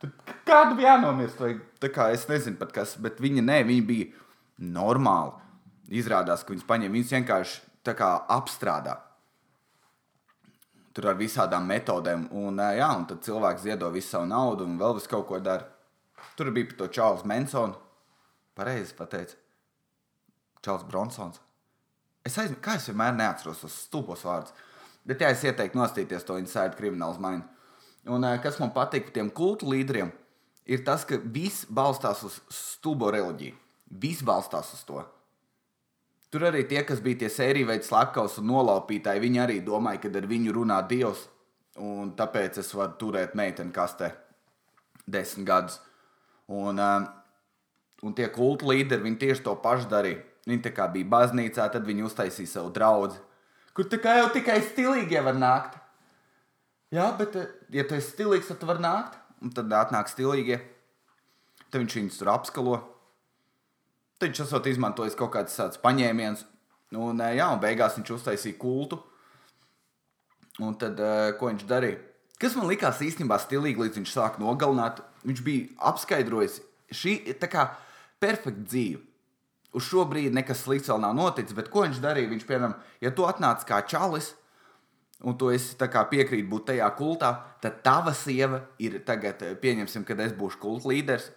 Tur 0.00 0.10
kādu 0.44 0.74
bija 0.76 0.96
jānomirst, 0.96 1.38
vai 1.38 1.60
tā 1.78 1.94
kā 1.94 2.10
es 2.12 2.26
nezinu 2.26 2.58
pat 2.58 2.72
kas, 2.72 2.96
bet 2.98 3.22
viņi 3.22 3.42
ne, 3.42 3.62
viņi 3.62 3.86
bija 3.86 4.06
normāli. 4.58 5.30
Izrādās, 5.94 6.42
ka 6.42 6.50
viņus 6.50 6.66
paņem, 6.66 6.90
viņus 6.90 7.18
vienkārši 7.20 7.60
tā 7.86 7.94
kā 7.94 8.16
apstrādā 8.26 9.05
tur 10.96 11.10
ar 11.10 11.18
visādām 11.18 11.66
metodēm. 11.68 12.28
Un, 12.40 12.60
jā, 12.72 12.88
un 12.96 13.04
tad 13.10 13.24
cilvēks 13.26 13.66
ziedo 13.66 13.90
visu 13.92 14.14
savu 14.14 14.28
naudu 14.30 14.64
un 14.64 14.78
vēl 14.80 14.96
vis 14.96 15.08
kaut 15.10 15.26
ko 15.28 15.40
dara. 15.44 15.68
Tur 16.36 16.52
bija 16.56 16.70
par 16.70 16.78
to 16.80 16.88
Čārlis 16.96 17.26
Mansons. 17.28 17.76
Pareizi 18.56 18.96
pateicis. 18.96 19.36
Čārlis 20.64 20.86
Bronsons. 20.88 21.42
Es 22.26 22.38
aizmirsu, 22.40 22.62
kā 22.64 22.78
es 22.78 22.88
vienmēr 22.88 23.12
neatceros 23.14 23.60
tos 23.62 23.74
stulbos 23.84 24.24
vārdus. 24.26 24.54
Bet 25.06 25.20
jā, 25.22 25.28
es 25.30 25.44
ieteiktu 25.46 25.78
nostīties 25.78 26.24
to 26.26 26.38
Inside 26.40 26.74
Criminals 26.78 27.20
Mind. 27.22 27.44
Un 28.10 28.24
kas 28.42 28.58
man 28.62 28.72
patīk 28.74 29.08
par 29.08 29.14
tiem 29.14 29.28
kultu 29.34 29.68
līderiem, 29.70 30.10
ir 30.66 30.82
tas, 30.86 31.04
ka 31.06 31.18
viss 31.20 31.66
balstās 31.70 32.24
uz 32.26 32.40
stulbo 32.50 33.12
reliģiju. 33.14 33.54
Viss 34.02 34.24
balstās 34.26 34.72
uz 34.74 34.82
to. 34.88 35.04
Tur 36.30 36.48
arī 36.48 36.64
tie, 36.66 36.82
kas 36.86 37.00
bija 37.02 37.22
tie 37.22 37.30
sēriju 37.30 37.70
veidi 37.70 37.86
slepkavas 37.86 38.38
un 38.40 38.48
nolaupītāji, 38.50 39.22
viņi 39.22 39.42
arī 39.44 39.58
domāja, 39.64 40.02
ka 40.02 40.10
ar 40.10 40.26
viņu 40.26 40.54
runā 40.56 40.80
Dievs. 40.88 41.28
Un 41.76 42.14
tāpēc 42.16 42.58
es 42.62 42.72
varu 42.74 42.96
turēt 42.98 43.36
meiteni 43.36 43.74
kastē 43.74 44.10
desmit 45.06 45.46
gadus. 45.46 45.78
Un, 46.48 46.80
uh, 46.80 47.04
un 48.02 48.14
tie 48.16 48.28
kultu 48.32 48.70
līderi, 48.70 49.04
viņi 49.04 49.20
tieši 49.22 49.44
to 49.44 49.54
pašu 49.62 49.90
darīja. 49.92 50.22
Viņi 50.46 50.62
tā 50.62 50.72
kā 50.74 50.86
bija 50.90 51.10
baznīcā, 51.10 51.66
tad 51.74 51.86
viņi 51.86 52.06
uztaisīja 52.06 52.52
savu 52.52 52.70
draugu, 52.74 53.16
kur 53.74 53.88
tā 53.90 53.98
kā 53.98 54.14
jau 54.20 54.28
tikai 54.34 54.60
stilīgie 54.62 55.18
var 55.26 55.34
nākt. 55.34 55.74
Jā, 56.94 57.08
bet, 57.18 57.34
ja 57.74 57.82
tu 57.82 57.96
esi 57.98 58.12
stilīgs, 58.12 58.46
tad 58.46 58.60
tu 58.60 58.68
vari 58.68 58.84
nākt, 58.84 59.16
un 59.42 59.50
tad 59.54 59.72
atnāk 59.74 60.06
stilīgie. 60.10 60.60
Tad 61.66 61.82
viņš 61.82 61.96
viņus 61.98 62.20
tur 62.20 62.30
apskalo 62.30 62.76
viņš 64.24 64.44
esot 64.46 64.68
izmantojis 64.70 65.16
kaut 65.18 65.34
kāds 65.34 65.56
tāds 65.58 65.80
paņēmiens, 65.82 66.44
un, 66.96 67.20
jā, 67.36 67.48
un 67.52 67.60
beigās 67.62 67.98
viņš 67.98 68.14
uztaisīja 68.16 68.58
kultu. 68.60 69.00
Un 70.64 70.76
tad, 70.80 71.00
ko 71.36 71.50
viņš 71.50 71.66
darīja? 71.68 71.98
Kas 72.40 72.54
man 72.56 72.68
likās 72.68 73.02
īstenībā 73.04 73.36
stilīgi, 73.40 73.80
līdz 73.80 74.00
viņš 74.00 74.12
sāka 74.12 74.40
nogalināt, 74.40 75.02
viņš 75.24 75.42
bija 75.44 75.68
apskaidrojis, 75.90 76.62
šī 76.92 77.18
tā 77.40 77.48
kā 77.52 77.66
perfekta 78.20 78.64
dzīve. 78.64 79.02
Uz 79.76 79.84
šo 79.90 80.06
brīdi 80.08 80.32
nekas 80.32 80.62
slikts 80.64 80.88
vēl 80.88 81.02
nav 81.02 81.12
noticis, 81.16 81.56
bet 81.56 81.68
ko 81.72 81.84
viņš 81.84 82.00
darīja? 82.00 82.30
Viņš, 82.32 82.44
piemēram, 82.48 82.76
ja 83.04 83.12
tu 83.12 83.26
atnāc 83.28 83.64
kā 83.68 83.82
čalis, 83.88 84.30
un 85.20 85.36
tu 85.36 85.50
esi 85.52 85.76
piekrīt 85.76 86.48
būt 86.48 86.70
tajā 86.72 86.88
kultā, 86.96 87.32
tad 87.60 87.82
tava 87.84 88.14
sieva 88.16 88.62
ir 88.80 89.02
tagad, 89.04 89.44
pieņemsim, 89.60 90.04
kad 90.08 90.20
es 90.20 90.32
būšu 90.32 90.60
kulta 90.60 90.88
līderis, 90.88 91.28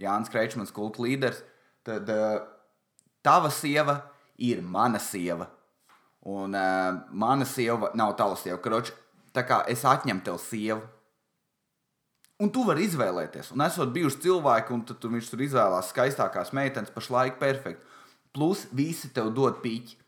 Jānis 0.00 0.32
Kreičmans, 0.32 0.72
kulta 0.72 1.04
līderis 1.04 1.44
tad 1.86 2.08
uh, 2.10 2.40
tava 3.22 3.50
sieva 3.50 3.98
ir 4.38 4.62
mana 4.62 4.98
sieva. 4.98 5.48
Un 6.22 6.54
uh, 6.54 7.02
mana 7.10 7.46
sieva 7.48 7.90
nav 7.98 8.14
tava 8.18 8.36
sieva. 8.38 8.60
Kroč, 8.62 8.92
tā 9.34 9.44
kā 9.46 9.62
es 9.70 9.84
atņemu 9.86 10.24
tev 10.26 10.38
sievu. 10.42 10.82
Un 12.42 12.50
tu 12.50 12.64
vari 12.66 12.86
izvēlēties. 12.88 13.52
Un 13.54 13.62
esot 13.62 13.92
bijuši 13.94 14.22
cilvēki, 14.24 14.74
un 14.74 14.82
tad 14.86 15.04
viņš 15.06 15.30
tur 15.30 15.42
izvēlās 15.44 15.92
skaistākās 15.92 16.50
meitenes, 16.56 16.90
pašlaik 16.94 17.38
perfekti. 17.38 17.84
Plus 18.34 18.64
visi 18.74 19.12
tev 19.14 19.30
dod 19.36 19.60
pīķi. 19.62 19.98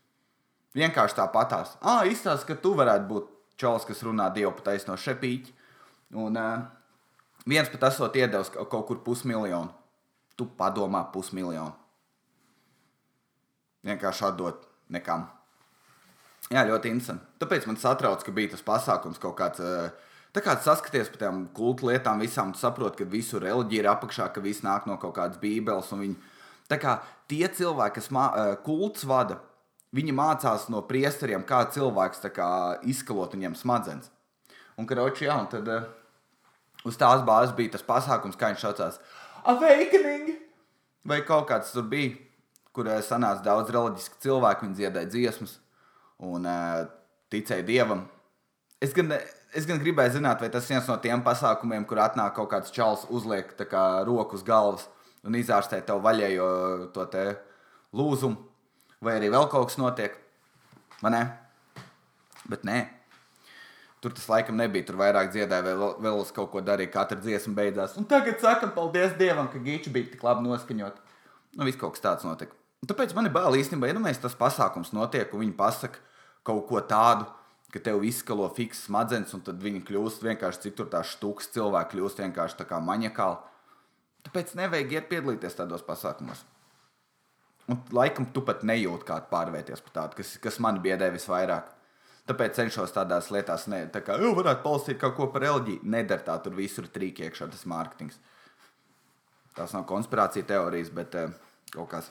Vienkārši 0.75 1.15
tāpatās. 1.15 1.77
Ah, 1.79 2.03
izstāsta, 2.09 2.49
ka 2.49 2.57
tu 2.59 2.73
varētu 2.75 3.07
būt 3.07 3.29
čalis, 3.61 3.85
kas 3.87 4.03
runā 4.03 4.27
dievu 4.35 4.51
patais 4.57 4.83
no 4.89 4.97
šepīķi. 4.99 5.53
Un 6.19 6.35
uh, 6.39 6.65
viens 7.47 7.71
pat 7.71 7.87
esot 7.91 8.17
iedevis 8.19 8.51
kaut 8.55 8.83
kur 8.89 8.99
pusmiljonu 9.05 9.84
tu 10.35 10.47
padomā 10.59 11.03
pusmiljonu. 11.13 11.73
Vienkārši 13.85 14.25
atdot 14.29 14.65
nekam. 14.91 15.27
Jā, 16.51 16.61
ļoti 16.67 16.91
interesanti. 16.93 17.25
Tāpēc 17.41 17.65
man 17.69 17.77
satrauc, 17.81 18.21
ka 18.25 18.33
bija 18.33 18.53
tas 18.53 18.63
pasākums 18.65 19.21
kaut 19.21 19.37
kāds. 19.39 19.61
Eh, 19.61 19.89
tā 20.33 20.43
kā 20.45 20.53
saskaties 20.61 21.09
par 21.13 21.23
tām 21.23 21.43
kultu 21.57 21.89
lietām, 21.89 22.21
visām 22.21 22.53
tu 22.53 22.61
saproti, 22.61 23.01
ka 23.01 23.09
visu 23.09 23.41
reliģija 23.41 23.81
ir 23.81 23.89
apakšā, 23.89 24.29
ka 24.33 24.43
viss 24.45 24.65
nāk 24.65 24.85
no 24.89 24.97
kaut 25.01 25.15
kādas 25.17 25.41
bībeles. 25.41 25.89
Viņi... 25.89 26.17
Tā 26.69 26.77
kā 26.81 26.99
tie 27.29 27.45
cilvēki, 27.47 27.95
kas 27.97 28.09
mā, 28.13 28.29
eh, 28.37 28.55
kults 28.65 29.05
vada, 29.09 29.39
viņi 29.95 30.13
mācās 30.13 30.67
no 30.69 30.81
priesteriem, 30.85 31.45
kā 31.45 31.63
cilvēks 31.71 32.25
kā, 32.33 32.49
izskalot 32.83 33.33
viņiem 33.33 33.55
smadzenes. 33.57 34.11
Un, 34.77 34.85
karoči, 34.85 35.25
jā, 35.29 35.37
un 35.39 35.47
tad 35.47 35.69
uh, 35.71 35.85
uz 36.85 36.97
tās 36.99 37.23
bāzes 37.25 37.55
bija 37.55 37.75
tas 37.77 37.85
pasākums, 37.85 38.35
kā 38.35 38.51
viņš 38.51 38.65
saucās 38.65 38.99
awakening! 39.51 40.35
Vai 41.05 41.21
kaut 41.25 41.47
kāds 41.49 41.71
tur 41.75 41.85
bija, 41.89 42.15
kur 42.73 42.89
eh, 42.89 43.01
sanāca 43.05 43.45
daudz 43.45 43.71
reliģisku 43.73 44.19
cilvēku, 44.23 44.65
viņi 44.65 44.79
dziedāja 44.79 45.11
dziesmas 45.11 45.59
un 46.25 46.47
uh, 46.49 46.85
ticēja 47.33 47.65
dievam. 47.67 48.05
Es 48.83 48.93
gan, 48.95 49.11
es 49.55 49.67
gan 49.67 49.81
gribēju 49.81 50.17
zināt, 50.17 50.41
vai 50.41 50.49
tas 50.51 50.67
ir 50.67 50.75
viens 50.75 50.89
no 50.89 50.97
tiem 51.03 51.23
pasākumiem, 51.25 51.85
kur 51.87 52.01
atnāk 52.03 52.35
kaut 52.37 52.49
kāds 52.53 52.73
čels, 52.75 53.05
uzliek 53.13 53.51
kā 53.69 53.85
roku 54.07 54.39
uz 54.39 54.43
galvas 54.47 54.87
un 55.25 55.37
izārstē 55.37 55.81
tev 55.85 56.03
vaļējo 56.05 56.49
to 56.95 57.05
te 57.11 57.25
lūzumu, 57.95 58.37
vai 59.03 59.17
arī 59.19 59.31
vēl 59.33 59.49
kaut 59.51 59.71
kas 59.71 59.79
notiek. 59.81 60.17
Vai 61.01 61.11
ne? 61.15 61.23
Bet 62.49 62.65
nē. 62.67 62.79
Tur 64.03 64.13
tas 64.13 64.27
laikam 64.29 64.57
nebija. 64.59 64.85
Tur 64.89 64.99
vairāk 64.99 65.31
dziedāja, 65.33 65.65
vēl, 65.65 65.95
vēl 66.03 66.19
uz 66.21 66.33
kaut 66.35 66.51
ko 66.53 66.61
darīja. 66.65 66.93
Katra 66.93 67.17
dziesma 67.21 67.55
beidzās. 67.57 67.95
Un 67.99 68.07
tagad 68.09 68.41
sakam, 68.43 68.73
paldies 68.75 69.15
Dievam, 69.19 69.47
ka 69.51 69.61
gīči 69.61 69.93
bija 69.93 70.11
tik 70.13 70.25
labi 70.25 70.45
noskaņot. 70.45 70.99
Nu, 71.55 71.65
viss 71.67 71.79
kaut 71.79 71.95
kas 71.95 72.03
tāds 72.03 72.27
notika. 72.27 72.53
Un 72.83 72.91
tāpēc 72.91 73.15
man 73.17 73.29
ir 73.29 73.33
bail 73.33 73.55
īstenībā, 73.57 73.89
ja 73.89 73.95
nu 73.97 74.03
mēs 74.03 74.19
tas 74.21 74.35
pasākums 74.37 74.91
notiek, 74.93 75.31
un 75.33 75.41
viņi 75.41 75.55
pasaka 75.57 76.01
kaut 76.45 76.67
ko 76.69 76.81
tādu, 76.85 77.25
ka 77.73 77.81
tev 77.81 78.03
izskalo 78.07 78.45
fiks 78.53 78.85
smadzenes, 78.85 79.33
un 79.35 79.41
tad 79.43 79.57
viņi 79.63 79.81
kļūst 79.87 80.21
vienkārši 80.23 80.67
citur 80.67 80.91
tā 80.91 81.01
štuks, 81.03 81.49
cilvēki 81.55 81.95
kļūst 81.95 82.21
vienkārši 82.23 82.59
tā 82.59 82.67
kā 82.69 82.77
maņakāli. 82.83 83.39
Tāpēc 84.27 84.53
nevajag 84.59 84.93
iet 84.95 85.09
piedalīties 85.09 85.57
tādos 85.57 85.83
pasākumos. 85.85 86.43
Un 87.71 87.81
laikam 87.97 88.27
tu 88.33 88.43
pat 88.45 88.61
nejūti, 88.65 89.07
kā 89.07 89.17
pārvērties 89.31 89.81
par 89.87 89.95
tādu, 89.97 90.19
kas, 90.21 90.35
kas 90.41 90.61
man 90.61 90.77
biedē 90.83 91.09
visvairāk. 91.13 91.71
Tāpēc 92.25 92.57
cenšos 92.57 92.93
tādās 92.95 93.29
lietās, 93.29 93.67
ne, 93.69 93.83
tā 93.93 94.01
kā 94.01 94.15
jau 94.17 94.31
varētu 94.33 94.63
palasīt 94.63 94.97
kaut 95.01 95.13
ko 95.17 95.27
par 95.33 95.43
reliģiju. 95.45 95.83
Nedara 95.93 96.25
tā, 96.25 96.39
tur 96.41 96.55
visur 96.57 96.87
trīk 96.89 97.21
iekšā 97.21 97.47
tas 97.51 97.67
mārketings. 97.69 98.17
Tās 99.55 99.75
nav 99.77 99.85
konspirācija 99.89 100.47
teorijas, 100.49 100.89
bet 100.95 101.13
uh, 101.21 101.35
kaut 101.75 101.91
kas 101.93 102.09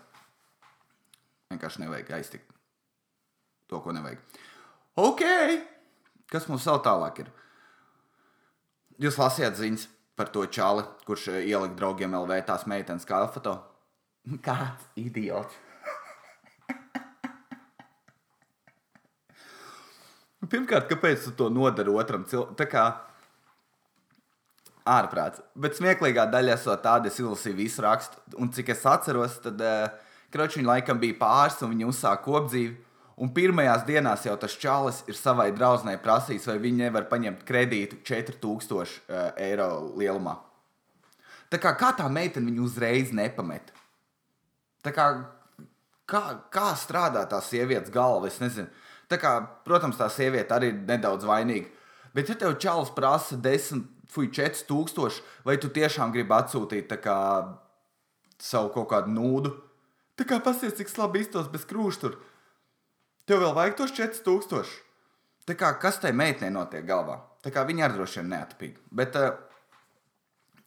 vienkārši 1.51 1.83
nevajag 1.83 2.13
aiztikt 2.19 2.55
to, 3.69 3.81
ko 3.83 3.93
nevajag. 3.97 4.23
Ok, 5.03 5.25
kas 6.31 6.47
mums 6.51 6.67
vēl 6.71 6.81
tālāk 6.87 7.25
ir? 7.25 7.35
Jūs 9.03 9.19
lasījāt 9.19 9.59
ziņas 9.59 9.89
par 10.15 10.31
to 10.31 10.47
čāli, 10.47 10.85
kurš 11.09 11.29
eh, 11.33 11.43
ielika 11.51 11.75
draugiem 11.81 12.15
LV 12.15 12.39
tās 12.47 12.69
meitenes 12.71 13.07
kā 13.09 13.25
foto. 13.35 13.59
Kāds 14.47 14.87
idiots! 15.01 15.64
Pirmkārt, 20.51 20.89
kāpēc 20.91 21.29
tu 21.29 21.35
to 21.39 21.51
nodari 21.53 21.93
otram 21.95 22.25
cilvēkam? 22.29 23.03
Ārprāts. 24.85 25.41
Bet 25.57 25.79
smieklīgā 25.79 26.27
daļa 26.29 26.59
esot 26.59 26.83
tāda, 26.85 27.09
es 27.09 27.17
izlasīju 27.17 27.57
visu 27.57 27.81
rakstu, 27.81 28.19
un 28.37 28.51
cik 28.53 28.75
es 28.75 28.83
atceros, 28.85 29.39
tad 29.41 29.63
uh, 29.65 29.87
Kročiņa 30.35 30.69
laikam 30.69 30.99
bija 31.01 31.17
pāris, 31.23 31.57
un 31.65 31.73
viņi 31.73 31.87
uzsāka 31.89 32.21
kopdzīvi. 32.27 32.75
Un 33.25 33.31
pirmajās 33.31 33.85
dienās 33.87 34.25
jau 34.27 34.35
tas 34.43 34.57
čalis 34.59 35.05
ir 35.09 35.17
savai 35.17 35.53
draudzenei 35.55 36.01
prasījis, 36.03 36.49
vai 36.51 36.59
viņi 36.61 36.83
nevar 36.83 37.07
paņemt 37.09 37.47
kredītu 37.49 38.01
4000 38.05 38.75
uh, 38.83 39.31
eiro 39.41 39.71
lielumā. 39.95 40.35
Tā 41.55 41.61
kā, 41.63 41.73
kā 41.79 41.93
tā 41.95 42.09
meitene 42.11 42.51
viņu 42.51 42.67
uzreiz 42.67 43.13
nepamet? 43.15 43.71
Tā 44.85 44.93
kā, 44.93 45.07
kā, 46.11 46.23
kā 46.53 46.73
strādā 46.77 47.23
tā 47.31 47.39
sievietes 47.47 47.95
galva? 47.95 48.29
Es 48.29 48.41
nezinu. 48.43 48.69
Tā 49.15 49.21
kā, 49.23 49.35
protams, 49.63 49.99
tā 50.01 50.09
sieviete 50.11 50.57
arī 50.57 50.73
ir 50.73 50.79
nedaudz 50.89 51.27
vainīga. 51.29 51.71
Bet, 52.15 52.31
ja 52.31 52.35
tev 52.39 52.57
čalis 52.63 52.91
prasa 52.95 53.39
10, 53.39 53.85
fuj, 54.11 54.33
4000, 54.35 55.21
vai 55.47 55.55
tu 55.63 55.71
tiešām 55.71 56.11
gribi 56.15 56.35
atsūtīt 56.35 56.91
kā, 57.03 57.19
savu 58.43 58.73
kaut 58.75 58.91
kādu 58.91 59.15
nūdu? 59.15 59.55
Tā 60.19 60.27
kā 60.27 60.41
pasies, 60.43 60.75
cik 60.79 60.91
labi 60.99 61.23
iztos 61.23 61.47
bez 61.51 61.67
krūšļa. 61.71 62.11
Tev 63.31 63.41
vēl 63.43 63.55
vajag 63.57 63.79
tos 63.79 63.95
4000. 63.95 64.75
Tā 65.45 65.57
kā 65.59 65.71
kas 65.79 65.99
tai 66.03 66.11
meitenei 66.17 66.53
notiek 66.55 66.85
galvā? 66.87 67.21
Tā 67.45 67.53
kā 67.55 67.65
viņa 67.69 67.87
arī 67.87 67.99
droši 67.99 68.21
vien 68.21 68.31
neatpīg. 68.33 68.79
Bet, 68.95 69.17
uh, 69.21 69.35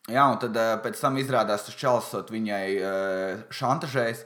jā, 0.07 0.23
un 0.23 0.39
tad 0.41 0.55
uh, 0.55 0.75
pēc 0.83 0.99
tam 1.01 1.19
izrādās, 1.19 1.67
tas 1.67 1.79
čalis 1.79 2.31
viņai 2.31 2.65
uh, 2.77 3.45
šantažēs. 3.51 4.25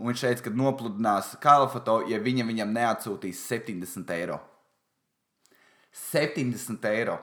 Un 0.00 0.08
viņš 0.08 0.22
teica, 0.24 0.46
ka 0.46 0.50
nopludinās 0.56 1.34
kalifoto, 1.42 1.98
ja 2.08 2.16
viņa 2.24 2.46
viņam 2.48 2.70
neatsūtīs 2.72 3.42
70 3.50 4.14
eiro. 4.16 4.38
70 5.92 6.86
eiro. 6.88 7.18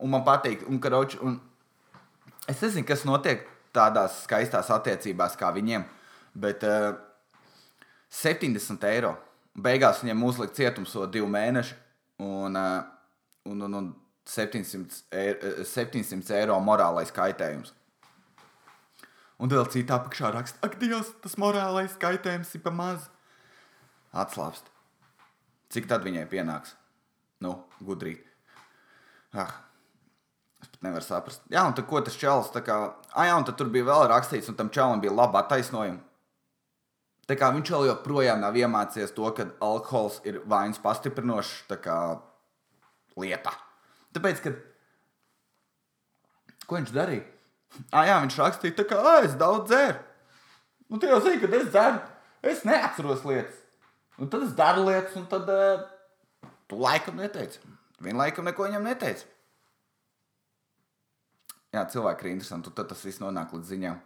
Un 0.00 0.14
man 0.14 0.24
patīk, 0.24 0.62
un, 0.70 0.78
karoči, 0.80 1.18
un 1.20 1.36
es 2.48 2.62
nezinu, 2.62 2.86
kas 2.88 3.04
notiek 3.04 3.44
tādās 3.76 4.22
skaistās 4.24 4.70
attiecībās 4.72 5.36
kā 5.36 5.50
viņiem, 5.52 5.84
bet 6.38 6.64
uh, 6.64 6.94
70 8.08 8.88
eiro. 8.88 9.12
Beigās 9.58 10.00
viņam 10.04 10.24
uzlika 10.24 10.54
cietumsodu 10.54 11.10
divu 11.18 11.28
mēnešu 11.34 11.76
un, 12.24 12.56
uh, 12.56 12.86
un, 13.50 13.66
un, 13.66 13.80
un 13.82 13.90
700 14.28 15.02
eiro, 15.12 15.52
700 15.66 16.38
eiro 16.40 16.56
morālais 16.64 17.12
kaitējums. 17.12 17.74
Un 19.38 19.52
vēl 19.52 19.68
citā 19.70 20.00
apakšā 20.00 20.32
raksta, 20.34 20.58
ak, 20.66 20.80
Dievs, 20.80 21.12
tas 21.22 21.36
morālais 21.38 21.94
kaitējums 22.02 22.56
ir 22.58 22.62
pa 22.64 22.72
maz. 22.74 23.06
Atslābst. 24.10 24.66
Cik 25.70 25.86
tad 25.90 26.02
viņai 26.06 26.24
pienāks? 26.30 26.74
Nu, 27.44 27.52
gudrīt. 27.84 28.24
Ah, 29.36 29.52
es 30.62 30.72
pat 30.72 30.82
nevaru 30.82 31.06
saprast. 31.06 31.44
Jā, 31.52 31.62
un 31.68 31.76
tad 31.76 31.86
ko 31.86 32.00
tas 32.02 32.16
čels 32.18 32.50
tā 32.54 32.64
kā. 32.66 32.80
Ah, 33.12 33.28
jā, 33.28 33.36
un 33.38 33.46
tur 33.46 33.70
bija 33.70 33.86
vēl 33.86 34.08
rakstīts, 34.10 34.50
un 34.50 34.58
tam 34.58 34.72
čelam 34.74 35.02
bija 35.04 35.14
laba 35.14 35.44
attaisnojuma. 35.44 36.02
Tā 37.28 37.36
kā 37.36 37.52
viņš 37.52 37.70
vēl 37.74 37.90
joprojām 37.90 38.40
nav 38.40 38.56
iemācījies 38.56 39.12
to, 39.14 39.28
ka 39.36 39.50
alkohols 39.62 40.22
ir 40.26 40.40
vainas 40.48 40.80
pastiprinošs 40.80 41.68
lieta. 43.20 43.52
Tāpēc, 44.16 44.40
kad 44.46 44.54
ko 46.64 46.78
viņš 46.78 46.94
darīja? 46.96 47.26
Ah, 47.92 48.04
jā, 48.08 48.18
viņš 48.24 48.38
rakstīja, 48.40 48.76
tā 48.78 48.84
kā 48.88 49.00
es 49.22 49.36
daudz 49.38 49.68
dzēru. 49.70 49.98
Nu, 50.88 50.98
tu 50.98 51.08
jau 51.10 51.18
zini, 51.24 51.40
kad 51.42 51.56
es 51.58 51.68
dzeru, 51.68 51.98
es 52.52 52.64
neatceros 52.66 53.24
lietas. 53.28 53.58
Un 54.18 54.30
tad 54.32 54.44
es 54.46 54.54
daru 54.58 54.86
lietas, 54.88 55.14
un 55.20 55.26
tad 55.30 55.50
uh, 55.52 55.82
tu 56.70 56.78
laikam 56.80 57.18
neteici. 57.20 57.60
Viņa 58.02 58.22
laikam 58.22 58.48
neko 58.48 58.66
viņam 58.66 58.86
neteica. 58.88 59.26
Jā, 61.74 61.84
cilvēki 61.92 62.24
ir 62.24 62.32
interesanti, 62.32 62.70
un 62.70 62.76
tad 62.76 62.88
tas 62.90 63.04
viss 63.04 63.20
nonāk 63.20 63.52
līdz 63.54 63.74
ziņām. 63.74 63.98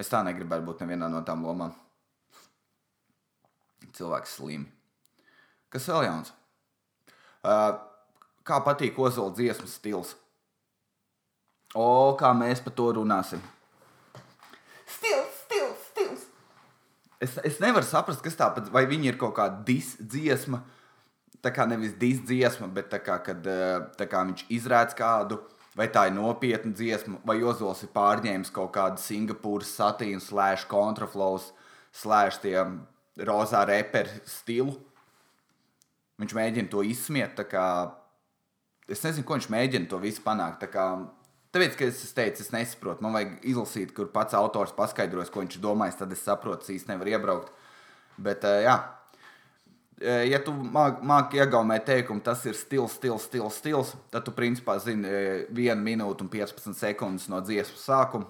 Es 0.00 0.10
tā 0.12 0.22
negribētu 0.24 0.64
būt 0.66 0.82
nevienā 0.84 1.10
no 1.12 1.20
tām 1.24 1.44
lomām. 1.44 1.74
Cilvēks 3.96 4.36
slimi. 4.38 4.66
Kas 5.72 5.88
vēl 5.92 6.06
jauns? 6.08 6.32
Uh, 7.44 7.76
kā 8.46 8.58
patīk 8.64 8.98
Ozola 8.98 9.34
dziesmas 9.36 9.76
stils? 9.78 10.14
O, 11.76 12.16
kā 12.16 12.30
mēs 12.32 12.62
par 12.64 12.72
to 12.76 12.88
runāsim. 12.96 13.42
Stils, 14.88 15.42
stils, 15.44 15.82
stils! 15.90 16.22
Es, 17.20 17.36
es 17.44 17.60
nevaru 17.60 17.84
saprast, 17.84 18.22
kas 18.24 18.38
tā 18.38 18.48
pat, 18.54 18.70
vai 18.72 18.86
viņi 18.88 19.12
ir 19.12 19.18
kaut 19.20 19.36
kāda 19.36 19.60
disdziesma. 19.68 20.62
Tā 21.44 21.52
kā 21.52 21.66
nevis 21.68 21.92
disdziesma, 22.00 22.68
bet 22.72 22.88
tā 22.90 23.00
kā, 23.04 23.18
kad, 23.22 23.44
tā 23.98 24.06
kā 24.08 24.22
viņš 24.24 24.46
izrādz 24.56 24.96
kādu, 24.96 25.38
vai 25.76 25.86
tā 25.92 26.06
ir 26.08 26.16
nopietna 26.16 26.72
dziesma, 26.72 27.20
vai 27.28 27.36
Ozols 27.44 27.84
ir 27.84 27.92
pārņēmis 27.94 28.50
kaut 28.56 28.72
kādu 28.74 29.02
Singapūras 29.02 29.74
satīnu, 29.76 30.22
slēdz 30.24 30.64
kontraflows, 30.70 31.50
slēdz 32.00 32.40
tie 32.42 32.56
rozā 33.28 33.62
reperu 33.68 34.24
stilu. 34.28 34.78
Viņš 36.16 36.32
mēģina 36.36 36.72
to 36.72 36.80
izsmiet. 36.88 37.36
Kā, 37.50 37.66
es 38.88 39.04
nezinu, 39.04 39.26
ko 39.28 39.36
viņš 39.36 39.50
mēģina 39.52 39.90
to 39.92 40.00
visu 40.00 40.24
panākt. 40.24 40.64
Tāpēc, 41.56 41.76
ka 41.78 41.86
es 41.88 42.12
teicu, 42.12 42.42
es 42.44 42.50
nesaprotu, 42.52 43.00
man 43.00 43.14
vajag 43.16 43.30
izlasīt, 43.48 43.94
kur 43.96 44.10
pats 44.12 44.36
autors 44.36 44.74
paskaidros, 44.76 45.30
ko 45.32 45.40
viņš 45.40 45.54
domājis, 45.64 45.94
tad 45.96 46.10
es 46.12 46.20
saprotu, 46.20 46.68
īsti 46.74 46.90
nevaru 46.90 47.14
iebraukt. 47.14 47.54
Bet, 48.20 48.44
jā, 48.60 48.74
ja 50.28 50.40
tu 50.44 50.52
māki 50.52 51.08
māk 51.08 51.38
iegaumēt 51.38 51.86
teikumu, 51.88 52.20
tas 52.20 52.44
ir 52.44 52.58
stils, 52.60 52.98
stils, 52.98 53.24
stils, 53.30 53.56
stils, 53.62 53.94
tad 54.12 54.28
tu 54.28 54.36
principā 54.36 54.76
zini 54.84 55.08
1 55.48 55.80
minūte 55.80 56.26
un 56.26 56.30
15 56.36 56.76
sekundes 56.76 57.30
no 57.32 57.40
dziesmas 57.40 57.88
sākuma, 57.88 58.28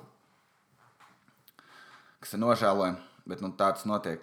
kas 2.23 2.39
ir 2.39 2.45
nožēlojami, 2.47 3.03
bet 3.27 3.43
nu, 3.43 3.51
tāds 3.59 3.91
notiek. 3.91 4.23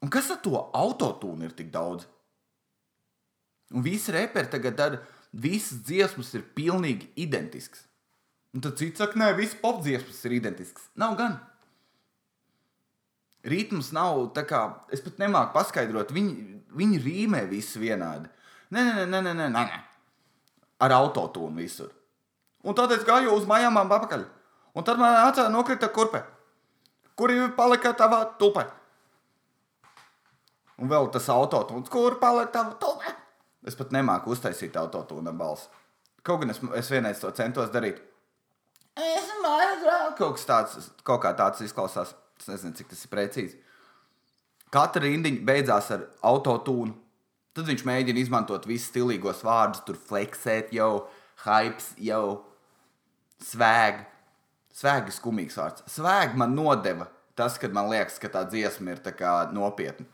Un 0.00 0.08
kas 0.08 0.32
ar 0.32 0.40
to 0.40 0.56
autotūnu 0.56 1.50
ir 1.50 1.52
tik 1.60 1.68
daudz? 1.76 2.08
Un 3.76 3.84
visi 3.84 4.16
reperi 4.16 4.48
tagad 4.56 4.80
dara, 4.80 5.04
visas 5.32 5.84
dziesmas 5.84 6.32
ir 6.32 6.48
pilnīgi 6.56 7.12
identiskas. 7.28 7.91
Un 8.52 8.60
tad 8.64 8.76
cits 8.76 9.00
saka, 9.00 9.16
nē, 9.16 9.30
visas 9.38 9.56
popdziesmas 9.60 10.20
ir 10.28 10.36
identiskas. 10.36 10.90
Nav 11.00 11.16
gan. 11.16 11.38
Ritms 13.48 13.90
nav 13.96 14.28
tā 14.36 14.44
kā, 14.46 14.60
es 14.92 15.00
pat 15.02 15.16
nemāku 15.18 15.54
paskaidrot, 15.56 16.12
viņi, 16.14 16.34
viņi 16.78 17.00
rīmē 17.02 17.40
visu 17.50 17.80
vienādi. 17.82 18.28
Nē, 18.72 18.84
nē, 18.84 19.06
nē, 19.08 19.22
nē, 19.24 19.32
nē, 19.40 19.48
nē. 19.56 19.64
ar 20.82 20.94
autotūnu 20.98 21.62
visur. 21.62 21.90
Un 22.62 22.76
tad 22.78 22.92
es 22.94 23.02
gāju 23.06 23.34
uz 23.34 23.46
mājām 23.48 23.78
apakaļ. 23.82 24.22
Un 24.78 24.86
tad 24.86 25.00
man 25.00 25.16
acā 25.26 25.48
nokrita 25.52 25.88
kurpe. 25.94 26.22
Kur 27.18 27.30
jau 27.30 27.48
palika 27.56 27.92
tava 27.96 28.22
tupe? 28.38 28.64
Un 30.80 30.88
vēl 30.90 31.10
tas 31.14 31.28
autotūns, 31.30 31.90
kur 31.92 32.18
palika 32.20 32.52
tava 32.56 32.78
tupe? 32.80 33.12
Es 33.66 33.76
pat 33.78 33.92
nemāku 33.94 34.32
uztaisīt 34.34 34.76
autotūna 34.78 35.34
balsi. 35.36 35.68
Kaut 36.22 36.42
gan 36.42 36.50
es, 36.54 36.60
es 36.78 36.90
vienreiz 36.90 37.20
to 37.22 37.30
centos 37.36 37.70
darīt. 37.74 38.00
Es 38.98 39.28
domāju, 39.30 39.92
kaut 40.18 40.36
kas 40.36 40.48
tāds, 40.48 40.90
kaut 41.06 41.22
kā 41.24 41.32
tāds 41.36 41.62
izklausās. 41.64 42.12
Es 42.42 42.48
nezinu, 42.50 42.74
cik 42.76 42.90
tas 42.90 43.04
ir 43.06 43.12
precīzi. 43.12 43.58
Katra 44.72 45.04
rindiņa 45.04 45.44
beidzās 45.46 45.90
ar 45.94 46.06
autotūnu. 46.26 46.94
Tad 47.52 47.68
viņš 47.68 47.84
mēģina 47.84 48.22
izmantot 48.22 48.64
visus 48.68 48.88
stilīgos 48.88 49.42
vārdus, 49.44 49.82
tur 49.84 49.98
fleksēt, 50.00 50.72
jau 50.72 51.04
hypes, 51.44 51.92
jau 52.00 52.24
svēg. 53.44 54.00
Svēgi 54.72 55.12
skumīgs 55.12 55.58
vārds. 55.60 55.84
Svēgi 55.92 56.40
man 56.40 56.56
nodeva 56.56 57.10
tas, 57.36 57.58
kad 57.60 57.74
man 57.76 57.90
liekas, 57.92 58.16
ka 58.20 58.30
tā 58.32 58.46
dziesma 58.48 58.94
ir 58.94 59.02
tā 59.04 59.12
nopietna. 59.52 60.08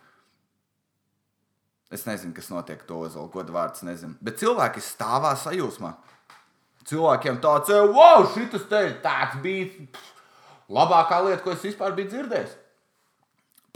Es 1.95 2.05
nezinu, 2.05 2.35
kas 2.37 2.51
notiek 2.53 2.83
to 2.85 2.99
ozolu, 3.07 3.31
godu 3.33 3.55
vārds 3.55 3.85
nezinu. 3.87 4.19
Bet 4.21 4.43
cilvēki 4.43 4.83
stāvā 4.85 5.33
sajūsmā. 5.41 5.95
Cilvēkiem 6.89 7.41
tāds, 7.45 7.73
wow, 7.93 8.25
šis 8.33 8.65
te 8.71 8.81
ir 8.87 8.95
tāds 9.05 9.37
bijis 9.45 9.75
pff, 9.93 10.13
labākā 10.73 11.21
lieta, 11.27 11.43
ko 11.45 11.53
es 11.53 11.65
vispār 11.67 11.97
biju 11.97 12.15
dzirdējis. 12.15 12.55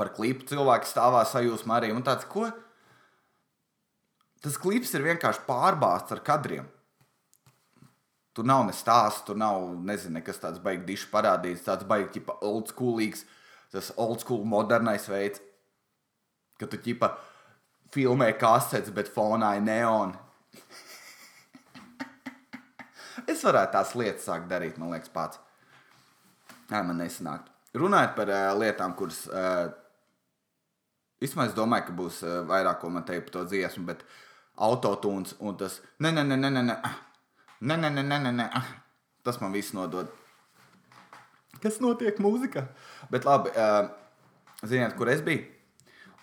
Par 0.00 0.12
klipu 0.16 0.46
cilvēki 0.48 0.88
stāvā 0.88 1.20
sajūsmā 1.28 1.76
arī. 1.78 1.90
Un 1.92 2.04
tāds, 2.06 2.24
ko? 2.28 2.46
Tas 4.42 4.56
klips 4.58 4.94
ir 4.96 5.04
vienkārši 5.04 5.44
pārbāzts 5.46 6.14
ar 6.16 6.22
kadriem. 6.24 6.70
Tur 8.32 8.48
nav 8.48 8.64
ne 8.64 8.72
stāsts, 8.72 9.26
tur 9.26 9.36
nav, 9.36 9.60
nezinu, 9.84 10.16
nekas 10.16 10.40
tāds 10.40 10.60
baigs 10.64 10.86
dišs 10.88 11.10
parādīts, 11.12 11.66
tāds 11.66 11.84
baigs, 11.88 12.14
tipa, 12.14 12.38
old 12.40 12.72
schoolīgs, 12.72 13.26
tas 13.74 13.92
old 14.00 14.24
school 14.24 14.46
modernais 14.48 15.04
veids, 15.12 15.42
ka 16.56 16.64
tu, 16.64 16.80
tipa, 16.80 17.12
filmē 17.92 18.30
kasetes, 18.40 18.88
bet 18.96 19.12
fonā 19.12 19.58
ir 19.58 19.66
neoni. 19.68 20.16
Es 23.28 23.44
varētu 23.46 23.76
tās 23.76 23.94
lietas 23.98 24.26
sākt 24.28 24.48
darīt, 24.50 24.78
man 24.80 24.92
liekas, 24.94 25.12
pats. 25.12 25.40
Nē, 26.70 26.82
man 26.86 26.98
nesanāk. 27.00 27.48
Runājot 27.76 28.16
par 28.16 28.32
uh, 28.32 28.50
lietām, 28.58 28.96
kuras. 28.96 29.24
Uh, 29.28 29.70
Īstenībā 31.22 31.46
es 31.46 31.54
domāju, 31.54 31.86
ka 31.86 31.94
būs 31.94 32.18
uh, 32.26 32.40
vairāk 32.48 32.80
ko 32.82 32.90
man 32.90 33.04
teikt 33.06 33.28
par 33.28 33.36
to 33.36 33.44
dziesmu, 33.52 33.84
bet 33.86 34.02
autotūns 34.58 35.36
un 35.40 35.56
tas. 35.60 35.78
Nē, 36.02 36.10
nē, 36.16 36.24
nē, 36.26 36.38
nē, 36.42 36.50
nē. 36.66 36.76
Nē, 37.62 37.76
nē, 37.78 37.90
nē, 37.94 38.02
nē, 38.08 38.18
nē, 38.26 38.32
nē. 38.40 38.46
Tas 39.22 39.38
man 39.40 39.54
viss 39.54 39.74
nodod. 39.76 40.10
Kas 41.62 41.78
notiek 41.78 42.18
mūzikā? 42.18 42.64
Bet 43.12 43.28
labi, 43.28 43.52
uh, 43.54 43.86
ziniet, 44.66 44.96
kur 44.98 45.12
es 45.12 45.22
biju? 45.22 45.46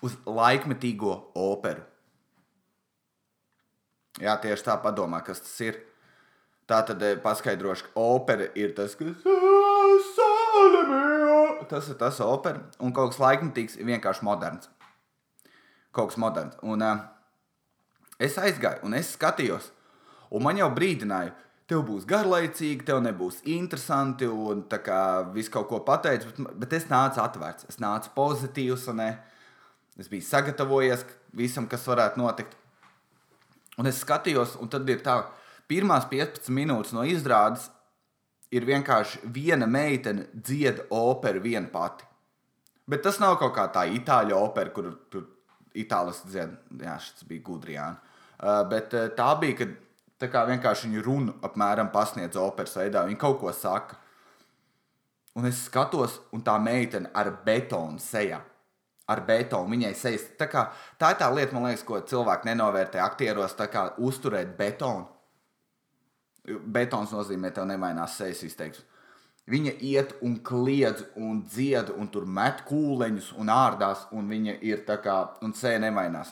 Uz 0.04 0.18
laikmetīgo 0.28 1.14
operu. 1.36 1.86
Jā, 4.20 4.34
tieši 4.42 4.66
tā 4.66 4.76
padomā, 4.82 5.22
kas 5.24 5.40
tas 5.40 5.56
ir. 5.64 5.80
Tā 6.70 6.84
tad 6.86 7.02
eh, 7.02 7.16
paskaidrošu, 7.18 7.88
ka 7.90 8.02
opera 8.14 8.46
ir 8.54 8.70
tas, 8.76 8.92
kas. 8.94 9.24
Tas 11.70 11.88
ir 11.90 11.96
tas 11.98 12.20
opera, 12.22 12.60
un 12.78 12.92
kaut 12.94 13.10
kas 13.10 13.18
laikmetīgs 13.22 13.74
ir 13.80 13.88
vienkārši 13.88 14.26
moderns. 14.26 14.70
Kaut 15.94 16.12
kas 16.12 16.18
moderns. 16.22 16.54
Un 16.62 16.82
uh, 16.86 17.00
es 18.22 18.38
aizgāju, 18.38 18.84
un 18.86 18.94
es 18.98 19.10
skatījos, 19.16 19.72
un 20.30 20.46
man 20.46 20.58
jau 20.62 20.68
brīdināja, 20.74 21.34
tev 21.70 21.82
būs 21.88 22.06
garlaicīgi, 22.10 22.86
tev 22.86 23.02
nebūs 23.02 23.42
interesanti, 23.50 24.30
un 24.30 24.62
tā 24.70 24.78
kā 24.86 25.00
viss 25.34 25.50
kaut 25.50 25.66
ko 25.70 25.82
pateicis, 25.86 26.30
bet, 26.30 26.54
bet 26.62 26.78
es 26.78 26.86
nācu 26.90 27.22
atvērts, 27.22 27.66
es 27.70 27.82
nācu 27.82 28.14
pozitīvs, 28.14 28.86
un 28.94 29.02
ne, 29.02 29.10
es 29.98 30.10
biju 30.10 30.26
sagatavojies 30.26 31.02
visam, 31.34 31.66
kas 31.70 31.90
varētu 31.90 32.22
notikt. 32.22 32.54
Un 33.78 33.90
es 33.90 34.02
skatījos, 34.02 34.54
un 34.62 34.70
tad 34.70 34.86
ir 34.90 35.02
tā, 35.02 35.20
pirmās 35.70 36.08
15 36.10 36.50
minūtes 36.54 36.94
no 36.96 37.06
izrādes 37.06 37.68
ir 38.50 38.66
vienkārši 38.66 39.22
viena 39.30 39.68
meitene 39.70 40.26
dzied 40.34 40.86
operu 40.90 41.42
viena 41.44 41.70
pati. 41.70 42.06
Bet 42.90 43.04
tas 43.06 43.20
nav 43.22 43.36
kaut 43.38 43.54
kā 43.54 43.68
tā 43.70 43.84
itāļu 43.94 44.34
opera, 44.34 44.72
kur 44.74 44.90
tur 45.12 45.28
itālis 45.78 46.24
dzied, 46.26 46.56
jā, 46.82 46.96
šis 46.98 47.26
bija 47.28 47.44
Gudrijāna. 47.46 48.16
Uh, 48.40 48.62
bet 48.66 48.94
uh, 48.96 49.06
tā 49.14 49.28
bija, 49.38 49.60
kad 49.60 49.76
tā 50.20 50.30
kā 50.32 50.42
vienkārši 50.48 50.88
viņa 50.88 51.02
runu 51.04 51.36
apmēram 51.46 51.92
pasniedz 51.94 52.38
operas 52.40 52.74
veidā, 52.76 53.04
viņa 53.06 53.20
kaut 53.20 53.38
ko 53.42 53.52
saka. 53.54 54.00
Un 55.38 55.46
es 55.46 55.60
skatos, 55.68 56.18
un 56.34 56.42
tā 56.42 56.56
meitene 56.58 57.12
ar 57.14 57.30
betonu 57.44 58.00
sejā. 58.02 58.40
Ar 59.10 59.22
betonu 59.26 59.70
viņai 59.70 59.92
sejas. 59.98 60.26
Tā, 60.38 60.48
kā, 60.50 60.66
tā 60.98 61.12
ir 61.14 61.20
tā 61.22 61.30
lieta, 61.30 61.54
man 61.54 61.68
liekas, 61.68 61.86
ko 61.86 62.00
cilvēki 62.06 62.50
nenovērtē 62.50 63.00
aktieros, 63.02 63.54
tā 63.58 63.68
kā 63.70 63.86
uzturēt 64.02 64.56
betonu. 64.58 65.06
Betons 66.44 67.12
nozīmē, 67.12 67.50
tev 67.54 67.66
nemainās 67.68 68.16
sejas 68.18 68.42
izteiksme. 68.46 68.86
Viņa 69.50 69.72
iet 69.82 70.12
un 70.22 70.36
kliedz 70.46 71.02
un 71.18 71.40
dzied, 71.48 71.90
un 71.98 72.08
tur 72.12 72.26
met 72.28 72.62
kūleņus 72.68 73.32
un 73.40 73.50
ārdās, 73.50 74.04
un 74.14 74.28
viņa 74.30 74.58
ir 74.66 74.84
tā 74.86 75.00
kā, 75.02 75.16
un 75.42 75.54
sēja 75.56 75.80
nemainās. 75.82 76.30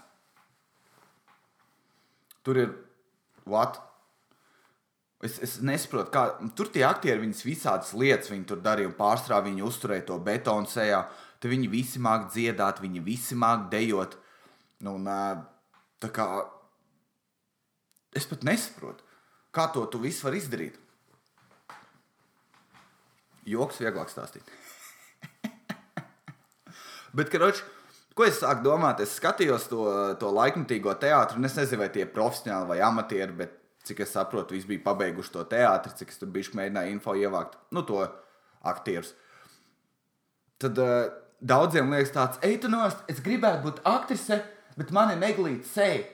Tur 2.46 2.60
ir, 2.62 2.74
what? 3.48 3.80
Es, 5.24 5.40
es 5.42 5.56
nesaprotu, 5.66 6.12
kā 6.14 6.52
tur 6.54 6.70
tie 6.70 6.84
aktieri, 6.86 7.24
viņas 7.24 7.42
visādas 7.42 7.90
lietas, 7.98 8.30
viņi 8.30 8.46
tur 8.52 8.62
darīja, 8.62 8.92
un 8.92 8.94
pārstrā 9.00 9.40
viņi 9.42 9.66
uzturēja 9.66 10.06
to 10.12 10.20
betonu 10.22 10.70
sejā. 10.70 11.02
Tad 11.42 11.50
viņi 11.50 11.72
visi 11.72 12.02
māk 12.02 12.28
dziedāt, 12.30 12.78
viņi 12.84 13.02
visi 13.02 13.34
māk 13.38 13.66
dejot. 13.72 14.14
Nu, 14.86 14.94
un, 15.00 15.10
tā 15.98 16.12
kā 16.14 16.28
es 18.14 18.30
pat 18.30 18.46
nesaprotu, 18.46 19.07
kā 19.54 19.68
to 19.74 19.84
tu 19.90 20.00
visu 20.02 20.26
vari 20.26 20.40
izdarīt. 20.42 20.78
Joks 23.48 23.80
vieglāk 23.80 24.10
stāstīt. 24.12 24.48
Bet, 27.16 27.30
karoči, 27.32 27.64
ko 28.18 28.26
es 28.28 28.40
sāku 28.42 28.66
domāt? 28.66 29.00
Es 29.04 29.16
skatījos 29.16 29.68
to, 29.70 29.84
to 30.20 30.32
laikmatīgo 30.34 30.92
teātru, 31.00 31.40
un 31.40 31.48
es 31.48 31.56
nezinu, 31.56 31.80
vai 31.84 31.88
tie 31.94 32.04
ir 32.04 32.12
profesionāli 32.12 32.74
vai 32.74 32.82
amatieri, 32.84 33.36
bet 33.38 33.54
cik 33.88 34.02
es 34.04 34.12
saprotu, 34.12 34.56
visi 34.56 34.68
bija 34.68 34.84
pabeiguši 34.84 35.32
to 35.32 35.44
teātri, 35.48 35.94
cik 35.96 36.12
es 36.12 36.20
tur 36.20 36.28
biju 36.34 36.58
mēģinājis 36.58 36.92
info 36.92 37.14
ievākt, 37.16 37.56
nu, 37.72 37.84
to 37.88 38.02
aktierus. 38.68 39.14
Tad 40.60 40.80
uh, 40.82 41.08
daudziem 41.40 41.90
liekas 41.94 42.12
tāds, 42.14 42.40
ej, 42.44 42.58
tu 42.62 42.70
nost, 42.72 43.00
es 43.08 43.22
gribētu 43.24 43.64
būt 43.64 43.82
aktrise, 43.88 44.42
bet 44.76 44.92
man 44.94 45.14
ir 45.14 45.22
neglīta 45.22 45.70
seja. 45.70 46.04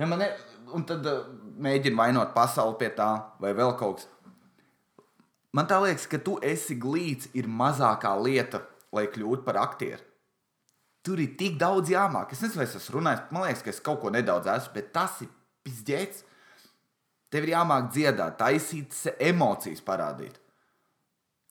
Ja 0.00 0.08
man 0.10 0.24
ir, 0.24 0.38
un 0.74 0.86
tad 0.88 1.04
uh, 1.10 1.26
mēģina 1.62 1.98
vainot 1.98 2.34
pasauli 2.34 2.78
pie 2.80 2.90
tā, 2.96 3.10
vai 3.40 3.52
vēl 3.56 3.74
kaut 3.78 4.00
kas. 4.00 4.10
Man 5.54 5.68
tā 5.70 5.78
liekas, 5.84 6.08
ka 6.10 6.18
tu 6.18 6.34
esi 6.42 6.74
glīts, 6.80 7.28
ir 7.38 7.46
mazākā 7.46 8.10
lieta, 8.18 8.64
lai 8.94 9.06
kļūtu 9.10 9.44
par 9.46 9.60
aktieru. 9.62 10.02
Tur 11.04 11.20
ir 11.20 11.34
tik 11.38 11.58
daudz 11.60 11.92
jāmāk. 11.92 12.32
Es 12.32 12.40
nezinu, 12.42 12.62
vai 12.62 12.66
es 12.66 12.78
esmu 12.78 12.96
runājis. 12.96 13.26
Man 13.30 13.44
liekas, 13.44 13.62
ka 13.62 13.70
es 13.70 13.82
kaut 13.84 14.00
ko 14.02 14.10
nedaudz 14.10 14.48
esmu, 14.50 14.72
bet 14.74 14.88
tas 14.94 15.20
ir 15.22 15.28
pizdzēts. 15.66 16.24
Tev 17.30 17.44
ir 17.44 17.52
jāmāk 17.54 17.90
dziedāt, 17.92 18.38
taisīt 18.40 18.96
emocijas, 19.22 19.82
parādīt. 19.84 20.40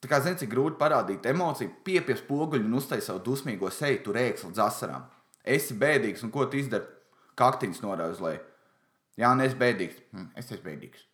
Tā 0.04 0.10
kā 0.10 0.18
zini, 0.20 0.36
cik 0.40 0.50
grūti 0.52 0.76
parādīt 0.80 1.24
emociju, 1.30 1.70
piepies 1.86 2.20
poguļu 2.26 2.66
un 2.66 2.80
uztaisīt 2.80 3.08
savu 3.08 3.22
dusmīgo 3.24 3.70
seju, 3.72 4.02
tur 4.04 4.18
rēks 4.18 4.44
līdz 4.44 4.60
asarām. 4.66 5.06
Esi 5.44 5.76
bēdīgs, 5.80 6.24
un 6.26 6.32
ko 6.34 6.44
tu 6.48 6.58
izdari? 6.60 6.88
Kaktiņš 7.40 7.80
norāda 7.84 8.12
uz 8.12 8.20
leju. 8.20 8.42
Jā, 9.20 9.30
nē, 9.38 9.46
es 9.48 9.58
bēdīgs. 9.58 10.00
Hm, 10.12 10.30
es 10.38 10.48
esmu 10.50 10.64
bēdīgs. 10.66 11.04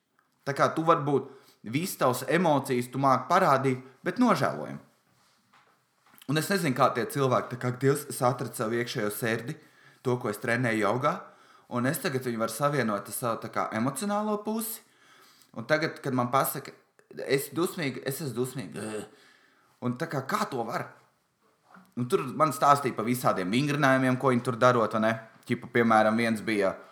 Tā 0.48 0.54
kā 0.56 0.70
tu 0.74 0.84
vari 0.88 1.04
būt 1.04 1.28
visas 1.74 1.98
tavas 2.00 2.22
emocijas, 2.28 2.88
tu 2.92 3.00
māki 3.02 3.28
parādīt, 3.28 3.82
bet 4.04 4.20
nožēlojami. 4.22 4.80
Un 6.30 6.38
es 6.38 6.48
nezinu, 6.48 6.76
kā 6.78 6.88
tie 6.94 7.04
cilvēki, 7.10 7.58
kā 7.60 7.72
Dievs, 7.82 8.06
es 8.12 8.20
atradu 8.22 8.54
savu 8.56 8.78
iekšējo 8.78 9.10
sirdi, 9.12 9.56
to, 10.06 10.14
ko 10.22 10.30
es 10.30 10.38
trenēju 10.40 10.84
jogā, 10.84 11.16
un 11.74 11.88
es 11.90 11.98
tagad 12.00 12.24
viņu 12.24 12.40
varu 12.40 12.54
savienot 12.54 13.10
ar 13.10 13.16
savu 13.16 13.50
kā, 13.52 13.66
emocionālo 13.76 14.38
pusi. 14.44 14.80
Un 15.58 15.66
tagad, 15.66 15.98
kad 16.00 16.14
man 16.14 16.30
pasaka, 16.30 16.72
es 17.26 17.48
esmu 17.48 17.58
dusmīga, 17.58 18.04
es 18.06 18.22
esmu 18.22 18.36
dusmīga. 18.38 18.86
Un 19.82 19.96
kā, 19.98 20.22
kā 20.30 20.46
to 20.48 20.62
var? 20.64 20.86
Un 21.98 22.06
tur 22.08 22.22
man 22.38 22.54
stāstīja 22.54 22.94
par 22.94 23.08
visādiem 23.08 23.50
vingrinājumiem, 23.50 24.16
ko 24.16 24.30
viņi 24.30 24.46
tur 24.46 24.56
darot. 24.56 24.94
Ķipa, 25.50 25.66
piemēram, 25.74 26.14
viens 26.20 26.44
bija 26.46 26.70
uh, 26.70 26.89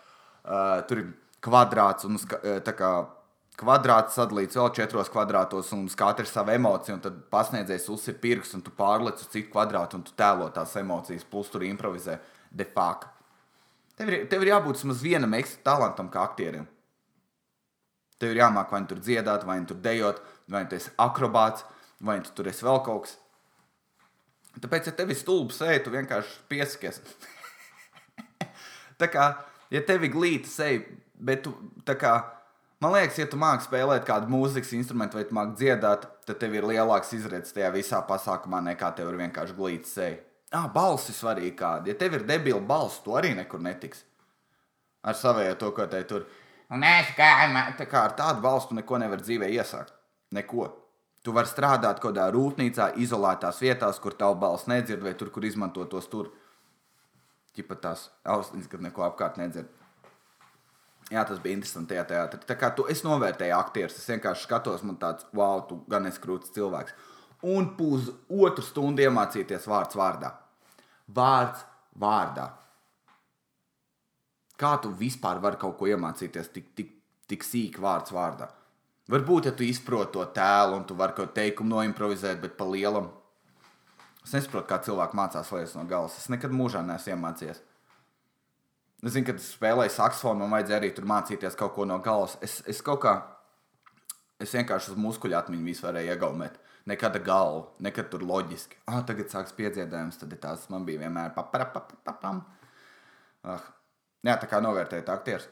tur 0.89 1.03
kvadrāts 1.45 2.07
un 2.07 2.17
tā 2.65 2.73
kā 2.75 2.91
kvadrāts 3.59 4.15
sadalīts 4.15 4.57
vēl 4.57 4.71
četros 4.75 5.11
kvadrātos, 5.11 5.71
un 5.75 5.85
katra 5.99 6.25
ir 6.25 6.31
sava 6.31 6.55
emocija. 6.55 6.97
Tad 7.03 7.21
pasniedzējs 7.31 7.89
uzsver 7.93 8.17
pirksts, 8.23 8.55
un 8.57 8.63
tu 8.65 8.73
pārlec 8.75 9.19
uz 9.19 9.29
citu 9.29 9.51
kvadrātu, 9.53 9.99
un 9.99 10.05
tu 10.07 10.15
tēlo 10.17 10.47
tās 10.55 10.75
emocijas, 10.79 11.27
plus 11.27 11.51
tur 11.51 11.65
improvizē 11.67 12.19
de 12.51 12.67
facto. 12.67 13.11
Tev 13.99 14.11
ir, 14.13 14.27
tev 14.31 14.45
ir 14.45 14.53
jābūt 14.53 14.79
vismaz 14.79 15.01
vienam 15.03 15.33
ekstra 15.35 15.73
talantam, 15.73 16.07
kā 16.11 16.23
aktierim. 16.23 16.67
Tev 18.19 18.31
ir 18.31 18.39
jāmāk 18.39 18.71
vai 18.71 18.79
nu 18.83 18.87
tur 18.87 19.01
dziedāt, 19.03 19.43
vai 19.47 19.57
nu 19.59 19.67
tur 19.67 19.79
dejot, 19.83 20.21
vai 20.51 20.63
nu 20.63 20.71
tu 20.71 20.77
esi 20.79 20.93
akrobāts, 20.99 21.65
vai 21.99 22.19
nu 22.19 22.27
tu 22.27 22.31
tur 22.37 22.47
esi 22.51 22.63
vēl 22.63 22.79
kaut 22.85 23.07
kas. 23.07 23.17
Tāpēc, 24.59 24.87
ja 24.87 24.95
tev 24.95 25.11
ir 25.11 25.19
stulbs 25.19 25.59
seja, 25.59 25.83
tu 25.83 25.91
vienkārši 25.91 26.39
piesakies. 26.51 27.01
tā 29.01 29.07
kā, 29.11 29.27
ja 29.73 29.81
tev 29.85 30.05
ir 30.05 30.13
glīta 30.13 30.51
seja, 30.51 30.81
bet 31.19 31.43
tu, 31.45 31.53
tā 31.87 31.95
kā, 31.99 32.13
man 32.83 32.95
liekas, 32.95 33.19
ja 33.21 33.27
tu 33.29 33.39
māki 33.39 33.67
spēlēt 33.67 34.07
kādu 34.07 34.31
mūzikas 34.31 34.73
instrumentu 34.77 35.19
vai 35.19 35.27
māki 35.35 35.59
dziedāt, 35.63 36.07
tad 36.27 36.41
tev 36.41 36.57
ir 36.57 36.67
lielāks 36.69 37.13
izredzes 37.17 37.55
tajā 37.55 37.71
visā 37.75 38.01
pasākumā 38.07 38.61
nekā 38.71 38.91
tev 38.97 39.13
ir 39.13 39.21
vienkārši 39.25 39.57
glīta 39.57 39.91
seja. 39.91 40.19
Ah, 40.49 40.65
balss 40.73 41.11
ir 41.11 41.17
svarīgi 41.17 41.53
kāda. 41.57 41.91
Ja 41.91 41.97
tev 41.97 42.15
ir 42.17 42.25
debila 42.25 42.61
balss, 42.65 43.03
tu 43.05 43.13
arī 43.17 43.35
nekur 43.37 43.61
netiksi. 43.61 44.07
Ar 45.05 45.15
savējo 45.15 45.55
to, 45.61 45.69
ko 45.77 45.85
te 45.87 46.01
tur. 46.09 46.25
Un 46.73 46.83
es 46.85 47.13
kā, 47.17 47.29
tā 47.77 47.85
kā 47.89 48.03
ar 48.07 48.15
tādu 48.17 48.43
balstu 48.43 48.75
neko 48.77 48.97
nevar 49.01 49.21
dzīvē 49.21 49.49
iesākt. 49.55 49.93
Neko. 50.35 50.67
Tu 51.25 51.33
vari 51.35 51.49
strādāt 51.49 51.99
kaut 51.99 52.13
kādā 52.13 52.29
rūpnīcā, 52.33 52.93
izolētās 53.03 53.61
vietās, 53.61 53.99
kur 54.01 54.15
tavu 54.17 54.37
balsi 54.41 54.69
nedzird, 54.71 55.03
vai 55.03 55.13
tur, 55.19 55.31
kur 55.33 55.45
izmanto 55.45 55.85
tos 55.89 56.07
tur. 56.09 56.31
Ķipat 57.57 57.81
tās 57.83 58.07
austiņas, 58.29 58.69
kad 58.71 58.83
neko 58.85 59.05
apkārt 59.07 59.39
nedzird. 59.41 59.69
Jā, 61.09 61.23
tas 61.25 61.39
bija 61.41 61.57
interesanti 61.57 61.95
tajā 61.95 62.03
teātrī. 62.11 62.43
Tā 62.45 62.55
kā 62.59 62.69
tu 62.77 62.85
es 62.91 63.01
novērtēju 63.05 63.55
aktierus, 63.57 63.97
es 63.97 64.09
vienkārši 64.11 64.45
skatos, 64.45 64.83
man 64.85 64.99
tāds, 65.01 65.25
wow, 65.33 65.63
tu 65.65 65.79
gan 65.89 66.05
esi 66.05 66.21
krūts 66.21 66.53
cilvēks. 66.53 66.93
Un 67.49 67.71
pūz 67.79 68.11
otru 68.29 68.65
stundu 68.65 69.01
iemācīties 69.07 69.65
vārds 69.71 69.97
vārdā. 69.97 70.35
Vārds 71.15 71.65
vārdā. 71.97 72.51
Kā 74.59 74.75
tu 74.83 74.91
vispār 74.99 75.39
vari 75.41 75.57
kaut 75.57 75.77
ko 75.79 75.87
iemācīties 75.89 76.51
tik, 76.53 76.71
tik, 76.77 76.93
tik 77.31 77.45
sīki 77.47 77.81
vārds 77.81 78.13
vārdā? 78.13 78.51
Varbūt, 79.09 79.47
ja 79.49 79.53
tu 79.55 79.65
izproti 79.65 80.13
to 80.19 80.25
tēlu 80.35 80.77
un 80.77 80.83
tu 80.85 80.97
vari 80.99 81.15
kaut 81.17 81.31
teikumu 81.33 81.79
noimprovizēt, 81.79 82.37
bet 82.43 82.57
pa 82.59 82.67
lielam. 82.69 83.09
Es 84.25 84.35
nesaprotu, 84.35 84.67
kā 84.69 84.79
cilvēki 84.83 85.17
mācās 85.17 85.51
lietas 85.55 85.75
no 85.77 85.85
galvas. 85.89 86.17
Es 86.19 86.29
nekad 86.31 86.53
mūžā 86.53 86.83
neesmu 86.85 87.15
iemācījies. 87.15 87.61
Es 88.99 89.13
zinu, 89.15 89.29
kad 89.29 89.39
es 89.39 89.51
spēlēju 89.55 89.93
saksofonu, 89.95 90.43
man 90.43 90.57
vajadzēja 90.57 90.79
arī 90.81 90.89
tur 90.95 91.07
mācīties 91.07 91.55
kaut 91.59 91.71
ko 91.77 91.85
no 91.87 92.01
galvas. 92.03 92.35
Es, 92.43 92.59
es 92.67 92.81
kaut 92.83 92.99
kā, 93.05 93.13
es 94.43 94.55
vienkārši 94.57 94.93
uz 94.93 94.99
muskuļu 94.99 95.37
atmiņu 95.39 95.69
visu 95.71 95.87
varēju 95.87 96.15
iegaumēt. 96.15 96.59
Nekad 96.89 97.15
galvu, 97.23 97.63
nekad 97.85 98.09
tur 98.11 98.25
loģiski. 98.27 98.79
Ah, 98.89 98.99
tagad 99.07 99.31
sāks 99.31 99.55
piedziedājums, 99.55 100.19
tad 100.19 100.33
ir 100.35 100.41
tās 100.43 100.65
man 100.73 100.87
bija 100.87 101.05
vienmēr 101.05 101.31
papam. 101.37 102.43
Ah. 103.47 103.63
Jā, 104.25 104.35
tā 104.35 104.49
kā 104.51 104.59
novērtēt 104.59 105.07
aktierus. 105.11 105.47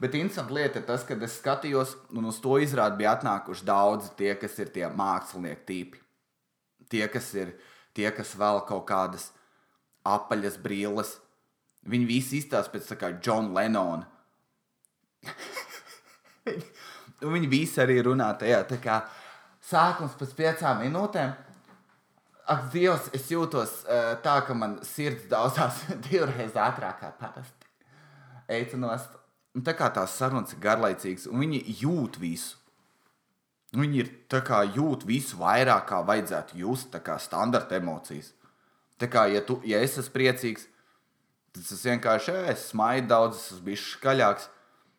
Bet 0.00 0.16
interesanti 0.18 0.52
lieta 0.52 0.80
ir 0.80 0.86
tas, 0.88 1.04
ka 1.06 1.16
es 1.24 1.38
skatījos, 1.38 1.94
un 2.12 2.28
uz 2.28 2.40
to 2.42 2.58
izrādi 2.60 3.00
bija 3.00 3.14
atnākuši 3.16 3.64
daudzi 3.64 4.10
tie, 4.18 4.34
kas 4.40 4.58
ir 4.60 4.72
tie 4.74 4.88
mākslinieki 4.92 5.64
tīpi. 5.68 6.02
Tie, 6.92 7.04
kas 7.08 7.30
ir 7.38 7.54
tie, 7.96 8.10
kas 8.14 8.34
vēl 8.38 8.62
kaut 8.68 8.86
kādas 8.88 9.30
apaļas 10.04 10.58
brīles. 10.62 11.16
Viņi 11.88 12.08
visi 12.08 12.40
izstāsta 12.40 12.72
pēc 12.72 12.88
tā 12.90 12.98
kā 13.00 13.10
John 13.24 13.52
Lennon. 13.56 14.04
viņi 17.34 17.50
visi 17.50 17.80
arī 17.80 17.98
runā 18.04 18.30
tajā 18.40 18.62
tā 18.68 18.78
kā 18.82 19.00
sākums 19.64 20.16
pēc 20.20 20.36
piecām 20.38 20.82
minūtēm. 20.84 21.34
Ak, 22.44 22.66
Dievs, 22.74 23.06
es 23.16 23.30
jūtos 23.32 23.70
uh, 23.86 24.16
tā, 24.20 24.36
ka 24.44 24.56
man 24.56 24.76
sirds 24.84 25.24
daudzās 25.30 25.84
divreiz 26.08 26.56
ātrāk 26.60 27.00
kā 27.00 27.12
parasti 27.20 27.70
eica 28.52 28.76
nost. 28.76 29.14
Un 29.54 29.64
tā 29.64 29.72
kā 29.78 29.88
tās 29.94 30.16
sarunas 30.18 30.52
ir 30.52 30.60
garlaicīgas, 30.60 31.28
un 31.30 31.40
viņi 31.44 31.62
jūt 31.80 32.18
visu. 32.20 32.58
Viņi 33.74 34.00
ir 34.00 34.10
tā 34.30 34.40
kā 34.46 34.62
jūt 34.76 35.04
visu 35.08 35.38
vairāk, 35.40 35.88
kā 35.90 36.00
vajadzētu 36.06 36.58
just, 36.60 36.90
tā 36.92 37.00
kā 37.04 37.18
standarta 37.22 37.78
emocijas. 37.80 38.32
Tā 39.00 39.08
kā, 39.10 39.26
ja, 39.32 39.42
tu, 39.42 39.58
ja 39.66 39.80
es 39.82 39.96
esmu 39.98 40.14
priecīgs, 40.14 40.68
tad 41.54 41.62
es 41.74 41.86
vienkārši 41.86 42.34
es 42.52 42.68
smaidu 42.70 43.10
daudz, 43.10 43.40
es 43.40 43.54
esmu 43.54 43.68
bijis 43.70 43.86
skaļāks. 43.96 44.50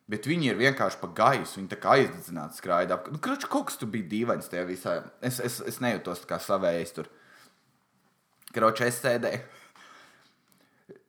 Bet 0.06 0.28
viņi 0.30 0.52
ir 0.52 0.58
vienkārši 0.60 1.00
pa 1.00 1.08
gaisu. 1.18 1.56
Viņi 1.58 1.70
tā 1.72 1.80
kā 1.82 1.96
aizdedzināti 1.96 2.60
skraida. 2.60 3.00
Nu, 3.10 3.18
Kraču, 3.18 3.48
kaut 3.50 3.72
kas 3.72 3.80
tur 3.80 3.90
bija 3.90 4.06
dīvains 4.12 4.46
tajā 4.52 4.62
visā. 4.68 5.00
Es, 5.24 5.40
es, 5.42 5.58
es 5.66 5.80
nejūtos 5.82 6.22
kā 6.30 6.38
savējais 6.38 6.94
tur. 6.94 7.08
Kroča, 8.54 8.86
es 8.86 9.00
sēdēju 9.02 9.55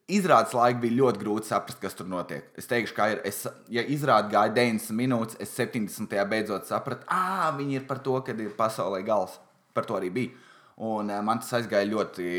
izrādes 0.08 0.56
laikā 0.56 0.80
bija 0.82 0.98
ļoti 1.02 1.22
grūti 1.22 1.50
saprast, 1.50 1.80
kas 1.82 1.96
tur 1.98 2.08
notiek. 2.10 2.48
Es 2.58 2.70
teikšu, 2.70 2.96
kā 2.96 3.10
ir. 3.14 3.22
Es, 3.28 3.44
ja 3.72 3.84
izrāde 3.84 4.32
gāja 4.32 4.54
90 4.56 4.96
minūtes, 4.96 5.40
es 5.44 5.52
70. 5.58 6.16
beidzot 6.32 6.68
sapratu, 6.70 7.08
ah, 7.12 7.52
viņi 7.58 7.82
ir 7.82 7.88
par 7.90 8.00
to, 8.04 8.16
ka 8.24 8.36
ir 8.36 8.56
pasaulē 8.58 9.04
gals. 9.08 9.38
Par 9.76 9.88
to 9.88 9.98
arī 10.00 10.12
bija. 10.14 10.48
Un 10.78 11.12
uh, 11.12 11.22
man 11.26 11.42
tas 11.44 11.58
aizgāja 11.60 11.90
ļoti. 11.90 12.32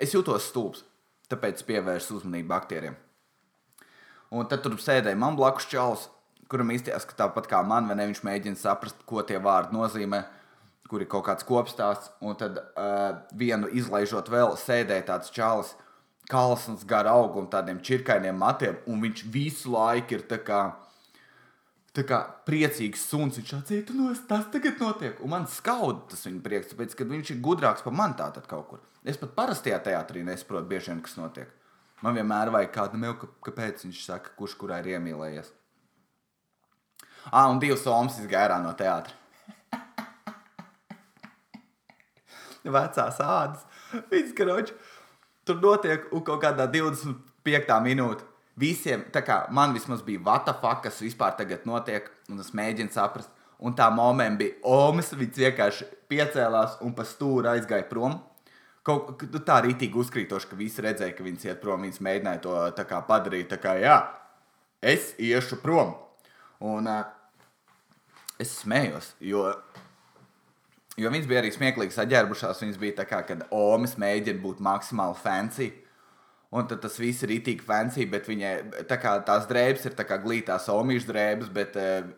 Es 0.00 0.14
jūtos 0.14 0.50
stulbs, 0.52 0.84
tāpēc 1.32 1.64
pievērsu 1.66 2.20
uzmanību 2.20 2.56
aktieriem. 2.56 2.96
Un 4.30 4.46
tad 4.46 4.62
tur 4.62 4.76
sēdēja 4.78 5.18
man 5.18 5.34
blakus 5.38 5.66
čalis, 5.66 6.06
kuram 6.50 6.70
izties, 6.70 7.06
ka 7.08 7.16
tāpat 7.24 7.48
kā 7.50 7.64
man, 7.66 7.88
vai 7.90 7.96
ne, 7.98 8.06
viņš 8.10 8.22
mēģina 8.26 8.58
saprast, 8.58 9.02
ko 9.08 9.24
tie 9.26 9.40
vārdi 9.42 9.74
nozīmē, 9.74 10.22
kur 10.90 11.02
ir 11.02 11.10
kaut 11.10 11.26
kāds 11.26 11.46
kopstāsts. 11.46 12.12
Un 12.22 12.38
tad 12.38 12.60
uh, 12.60 13.24
vienu 13.34 13.70
izlaižot 13.74 14.30
vēl, 14.30 14.54
sēdēja 14.60 15.08
tāds 15.10 15.34
čalis, 15.34 15.74
uh, 15.74 15.89
kalns 16.30 16.84
gar 16.86 17.08
augu 17.10 17.42
un 17.42 17.48
tādiem 17.50 17.80
čirkainiem 17.82 18.38
matiem, 18.38 18.78
un 18.86 19.02
viņš 19.02 19.24
visu 19.34 19.72
laiku 19.74 20.16
ir 20.16 20.24
tā 20.30 20.38
kā, 20.46 20.60
tā 21.96 22.04
kā 22.06 22.20
priecīgs 22.46 23.02
suns. 23.10 23.38
Viņš 23.40 23.54
atzīst, 23.58 23.94
no 23.98 24.10
tas 24.30 24.46
tagad 24.54 24.80
notiek, 24.82 25.20
un 25.24 25.34
man 25.34 25.48
skauda 25.50 26.12
tas 26.12 26.26
viņa 26.28 26.42
prieks, 26.44 26.72
tāpēc, 26.72 26.94
ka 26.96 27.08
viņš 27.10 27.34
ir 27.34 27.40
gudrāks 27.44 27.86
par 27.86 27.96
mani 27.96 28.18
tātad 28.20 28.46
kaut 28.50 28.68
kur. 28.70 28.84
Es 29.04 29.18
pat 29.20 29.32
parastajā 29.36 29.80
teātrī 29.86 30.22
nesaprotu 30.26 30.70
bieži 30.70 30.92
vien, 30.92 31.00
kas 31.04 31.16
notiek. 31.18 31.48
Man 32.04 32.16
vienmēr 32.16 32.52
vajag 32.52 32.70
kādu 32.74 33.00
milku, 33.00 33.28
kāpēc 33.44 33.84
viņš 33.84 34.04
saka, 34.06 34.32
kurš 34.36 34.54
kurā 34.60 34.80
ir 34.80 34.94
iemīlējies. 34.94 35.50
Ah, 37.28 37.50
un 37.50 37.58
divas 37.60 37.82
somas 37.84 38.16
izgāja 38.20 38.56
no 38.62 38.72
teātra. 38.76 39.12
Vecās 42.76 43.20
ādas. 43.20 43.66
Viņš 44.12 44.32
karoči 44.38 44.76
tur 45.44 45.60
notiek 45.62 46.08
kaut 46.10 46.40
kādā 46.42 46.66
25. 46.70 47.78
minūtē. 47.86 48.26
Visiem, 48.60 49.06
tā 49.14 49.22
kā 49.24 49.44
man 49.56 49.72
vismaz 49.72 50.02
bija 50.04 50.20
vatafā, 50.26 50.74
kas 50.84 50.98
vispār 51.00 51.36
tagad 51.38 51.62
notiek, 51.68 52.10
un 52.28 52.42
es 52.42 52.50
mēģinu 52.56 52.92
saprast. 52.92 53.30
Un 53.60 53.74
tā 53.76 53.86
momenta 53.92 54.40
bija 54.40 54.56
Omas, 54.64 55.12
viņš 55.16 55.38
vienkārši 55.42 55.86
piecēlās 56.08 56.78
un 56.84 56.94
pa 56.96 57.04
stūri 57.04 57.48
aizgāja 57.52 57.86
prom. 57.88 58.18
Kaut 58.84 59.20
nu, 59.28 59.40
tā 59.44 59.58
rītīgi 59.64 60.00
uzkrītoši, 60.00 60.48
ka 60.48 60.56
visi 60.56 60.84
redzēja, 60.84 61.14
ka 61.16 61.24
viņš 61.24 61.46
iet 61.48 61.60
prom. 61.60 61.84
Viņš 61.84 62.00
mēģināja 62.04 62.42
to 62.44 62.86
kā, 62.88 63.00
padarīt, 63.08 63.50
tā 63.52 63.60
kā, 63.60 63.76
jā, 63.80 63.98
es 64.80 65.12
iešu 65.20 65.60
prom. 65.60 65.92
Un 66.64 66.88
uh, 66.88 67.04
es 68.40 68.54
smējos, 68.62 69.14
jo 69.20 69.44
Jo 71.00 71.10
viņas 71.12 71.28
bija 71.30 71.40
arī 71.40 71.52
smieklīgi 71.54 71.94
saģērbušās. 71.96 72.60
Viņas 72.60 72.80
bija 72.80 72.98
tā 72.98 73.06
kā, 73.08 73.22
kad 73.24 73.46
Omas 73.56 73.96
mēģina 74.00 74.42
būt 74.42 74.60
maksimāli 74.64 75.16
fancy. 75.20 75.70
Un 76.50 76.66
tad 76.66 76.80
tas 76.82 76.96
viss 76.98 77.22
ir 77.22 77.30
itī 77.36 77.54
fancy, 77.62 78.08
bet 78.10 78.26
viņai 78.26 78.84
tā 78.90 78.96
kā, 78.98 79.12
tās 79.26 79.44
drēbes 79.46 79.86
ir 79.86 79.94
kā 79.94 80.16
glītās 80.18 80.66
omīšu 80.72 81.06
drēbes, 81.06 81.52
bet 81.54 81.78
uh, 81.78 82.08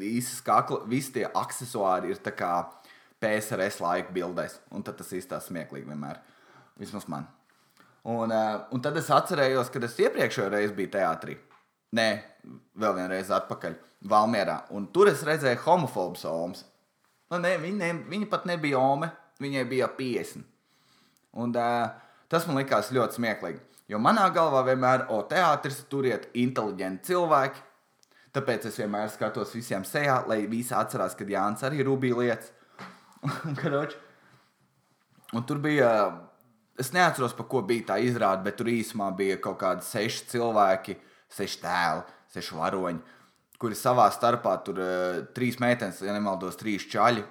visas 0.00 0.40
kakla, 0.44 0.80
visi 0.88 1.18
tie 1.18 1.26
accessori 1.28 2.08
ir 2.14 2.32
kā 2.32 2.54
PSRS 3.20 3.82
laika 3.84 4.14
bildēs. 4.16 4.56
Un 4.72 4.82
tad 4.86 4.96
tas 4.98 5.12
īstās 5.12 5.50
smieklīgi 5.50 5.92
vienmēr. 5.92 6.22
Vismaz 6.80 7.04
man. 7.12 7.28
Un, 8.08 8.32
uh, 8.32 8.64
un 8.72 8.82
tad 8.82 8.96
es 8.98 9.12
atcerējos, 9.12 9.70
kad 9.70 9.84
es 9.84 10.00
iepriekšējo 10.00 10.48
reizi 10.56 10.74
biju 10.80 10.94
teātrī. 10.96 11.36
Nē, 11.92 12.08
vēl 12.80 12.96
vienreiz 12.96 13.28
atpakaļ 13.30 13.76
Valmjerā. 14.08 14.62
Un 14.74 14.88
tur 14.94 15.12
es 15.12 15.20
redzēju 15.26 15.60
homofobus 15.66 16.24
omas. 16.26 16.64
Nu, 17.32 17.38
ne, 17.40 17.54
viņa, 17.56 17.78
ne, 17.80 17.92
viņa 18.12 18.26
pat 18.28 18.42
nebija 18.44 18.76
Ome, 18.76 19.08
viņai 19.40 19.62
bija 19.70 19.86
50. 19.96 20.44
Un, 21.40 21.54
uh, 21.56 22.18
tas 22.28 22.44
man 22.44 22.58
likās 22.60 22.90
ļoti 22.92 23.16
smieklīgi. 23.16 23.62
Jo 23.88 23.96
manā 24.00 24.26
galvā 24.34 24.60
vienmēr, 24.66 25.06
o, 25.12 25.22
teātris 25.28 25.78
tur 25.88 26.04
iet 26.10 26.26
inteliģenti 26.36 27.08
cilvēki. 27.08 27.62
Tāpēc 28.36 28.66
es 28.68 28.76
vienmēr 28.80 29.08
skatos 29.12 29.54
visiem 29.56 29.84
sejā, 29.84 30.18
lai 30.28 30.42
visi 30.48 30.74
atcerās, 30.76 31.16
ka 31.16 31.24
Jānis 31.28 31.64
arī 31.64 31.80
rūpīja 31.88 32.20
lietas. 32.20 32.52
un 35.36 35.48
tur 35.48 35.60
bija, 35.64 35.88
es 36.80 36.92
neatceros, 36.92 37.32
pa 37.36 37.48
ko 37.48 37.64
bija 37.64 37.94
tā 37.94 37.98
izrāde, 38.04 38.44
bet 38.44 38.60
tur 38.60 38.68
īsumā 38.72 39.08
bija 39.16 39.40
kaut 39.40 39.60
kādi 39.64 39.88
seši 39.88 40.28
cilvēki, 40.34 40.98
seši 41.32 41.60
tēli, 41.64 42.04
seši 42.36 42.60
varoņi 42.60 43.20
kuri 43.62 43.78
savā 43.78 44.08
starpā 44.12 44.56
tur 44.66 44.82
uh, 44.82 45.22
trīs 45.36 45.60
meitenes, 45.62 46.02
ja 46.02 46.14
nemaldos, 46.16 46.58
trīs 46.60 46.88
čaļi 46.90 47.22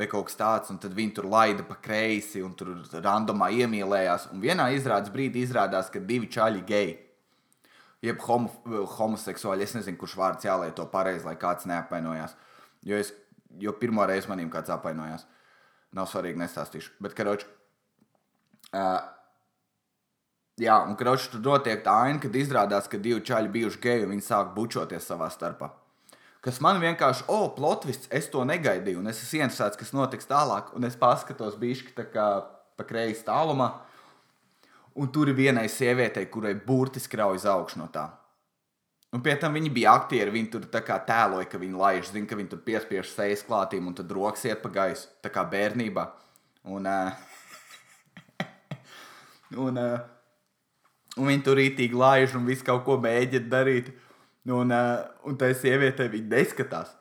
vai 0.00 0.08
kaut 0.08 0.30
kas 0.30 0.38
tāds, 0.38 0.72
un 0.72 0.78
tad 0.80 0.94
viņi 0.96 1.12
tur 1.18 1.28
laida 1.28 1.64
pa 1.66 1.76
kreisi 1.82 2.40
un 2.40 2.54
tur 2.56 2.72
randomā 3.04 3.50
iemīlējās. 3.52 4.30
Un 4.32 4.40
vienā 4.40 4.70
izrādes 4.72 5.12
brīdī 5.12 5.42
izrādās, 5.44 5.90
ka 5.92 6.00
divi 6.00 6.30
čaļi 6.32 6.62
geji. 6.68 6.94
Jeb 8.06 8.22
homo, 8.24 8.48
homoseksuāli, 8.96 9.66
es 9.66 9.76
nezinu, 9.76 9.98
kurš 10.00 10.16
vārds 10.16 10.46
jālieto 10.48 10.86
pareizi, 10.88 11.26
lai 11.28 11.36
kāds 11.40 11.68
neapvainojās. 11.68 12.32
Jo, 12.88 12.96
es, 12.96 13.12
jo 13.60 13.74
pirmo 13.76 14.06
reizi 14.08 14.30
manim 14.30 14.48
kāds 14.52 14.72
apvainojās. 14.72 15.26
Nav 15.98 16.08
svarīgi, 16.08 16.40
nestāstīšu. 16.40 16.94
Bet, 17.04 17.12
karoči, 17.18 17.44
uh, 18.72 19.02
jā, 20.60 20.76
un 20.86 20.96
karoči 20.98 21.30
tur 21.32 21.42
notiek 21.44 21.82
tā 21.84 21.94
aina, 22.06 22.20
kad 22.22 22.36
izrādās, 22.36 22.88
ka 22.90 23.00
divi 23.00 23.22
čaļi 23.26 23.52
bijuši 23.54 23.80
geji 23.82 24.06
un 24.06 24.14
viņi 24.14 24.26
sāk 24.26 24.54
bučoties 24.56 25.08
savā 25.10 25.30
starpā. 25.32 25.70
Kas 26.40 26.60
man 26.64 26.80
vienkārši, 26.80 27.26
o, 27.28 27.36
oh, 27.36 27.50
plotvists, 27.56 28.08
es 28.16 28.30
to 28.32 28.46
negaidīju, 28.48 29.02
un 29.02 29.10
es 29.12 29.20
esmu 29.20 29.42
interesēts, 29.42 29.76
kas 29.76 29.92
notiks 29.92 30.28
tālāk, 30.28 30.72
un 30.76 30.88
es 30.88 30.96
paskatos 30.96 31.58
bišķi 31.60 31.92
tā 31.98 32.06
kā 32.12 32.28
pa 32.80 32.86
kreisi 32.88 33.26
tālumā, 33.26 33.74
un 34.96 35.10
tur 35.12 35.28
ir 35.28 35.36
vienai 35.36 35.66
sievietei, 35.68 36.30
kurai 36.32 36.54
burtiski 36.54 37.20
rauj 37.20 37.44
augšu 37.44 37.82
no 37.82 37.90
tā. 37.92 38.06
Un 39.10 39.22
pie 39.26 39.34
tam 39.42 39.56
viņi 39.58 39.72
bija 39.74 39.96
aktieri. 39.98 40.30
Viņi 40.30 40.50
tur 40.52 40.66
tēloja, 40.70 41.48
ka 41.50 41.58
viņi 41.58 41.78
laiž, 41.80 42.12
zina, 42.14 42.28
ka 42.30 42.38
viņi 42.38 42.52
tur 42.52 42.60
piespiež 42.66 43.10
sejas 43.10 43.42
klātīm 43.46 43.88
un 43.90 43.96
tad 43.98 44.12
rokas 44.14 44.46
iet 44.46 44.62
pa 44.62 44.70
gaisu, 44.70 45.08
tā 45.24 45.32
kā 45.34 45.42
bērnībā. 45.50 46.04
Un, 46.70 46.86
uh, 46.86 47.10
un, 49.66 49.80
uh, 49.82 50.19
un 51.18 51.30
viņi 51.30 51.44
tur 51.46 51.58
rītīgi 51.58 51.98
laiž 51.98 52.36
un 52.38 52.46
visu 52.48 52.66
kaut 52.66 52.84
ko 52.86 52.98
mēģina 53.02 53.50
darīt. 53.50 53.92
Un, 54.50 54.72
uh, 54.72 55.04
un 55.28 55.36
tā 55.38 55.50
sieviete 55.54 56.08
viņa 56.10 56.30
neskatās. 56.32 56.94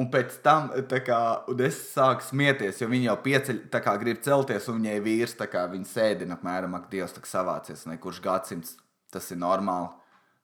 Un 0.00 0.06
pēc 0.08 0.36
tam 0.44 0.70
kā, 1.04 1.20
un 1.50 1.62
es 1.66 1.76
sāku 1.92 2.24
smieties, 2.24 2.78
jo 2.80 2.86
viņi 2.88 3.08
jau 3.08 3.16
pieceļ, 3.24 3.58
kā, 3.74 3.96
grib 4.00 4.22
celties, 4.24 4.68
un 4.70 4.78
viņai 4.78 5.00
vīrs 5.04 5.34
kā, 5.50 5.66
sēdina 5.84 6.38
apmēram, 6.38 6.76
ak, 6.78 6.86
Dievs, 6.92 7.12
tā 7.12 7.24
savācies, 7.26 7.84
nekurš 7.90 8.22
gadsimts 8.24 8.76
tas 9.12 9.26
ir 9.34 9.40
normāli. 9.42 9.90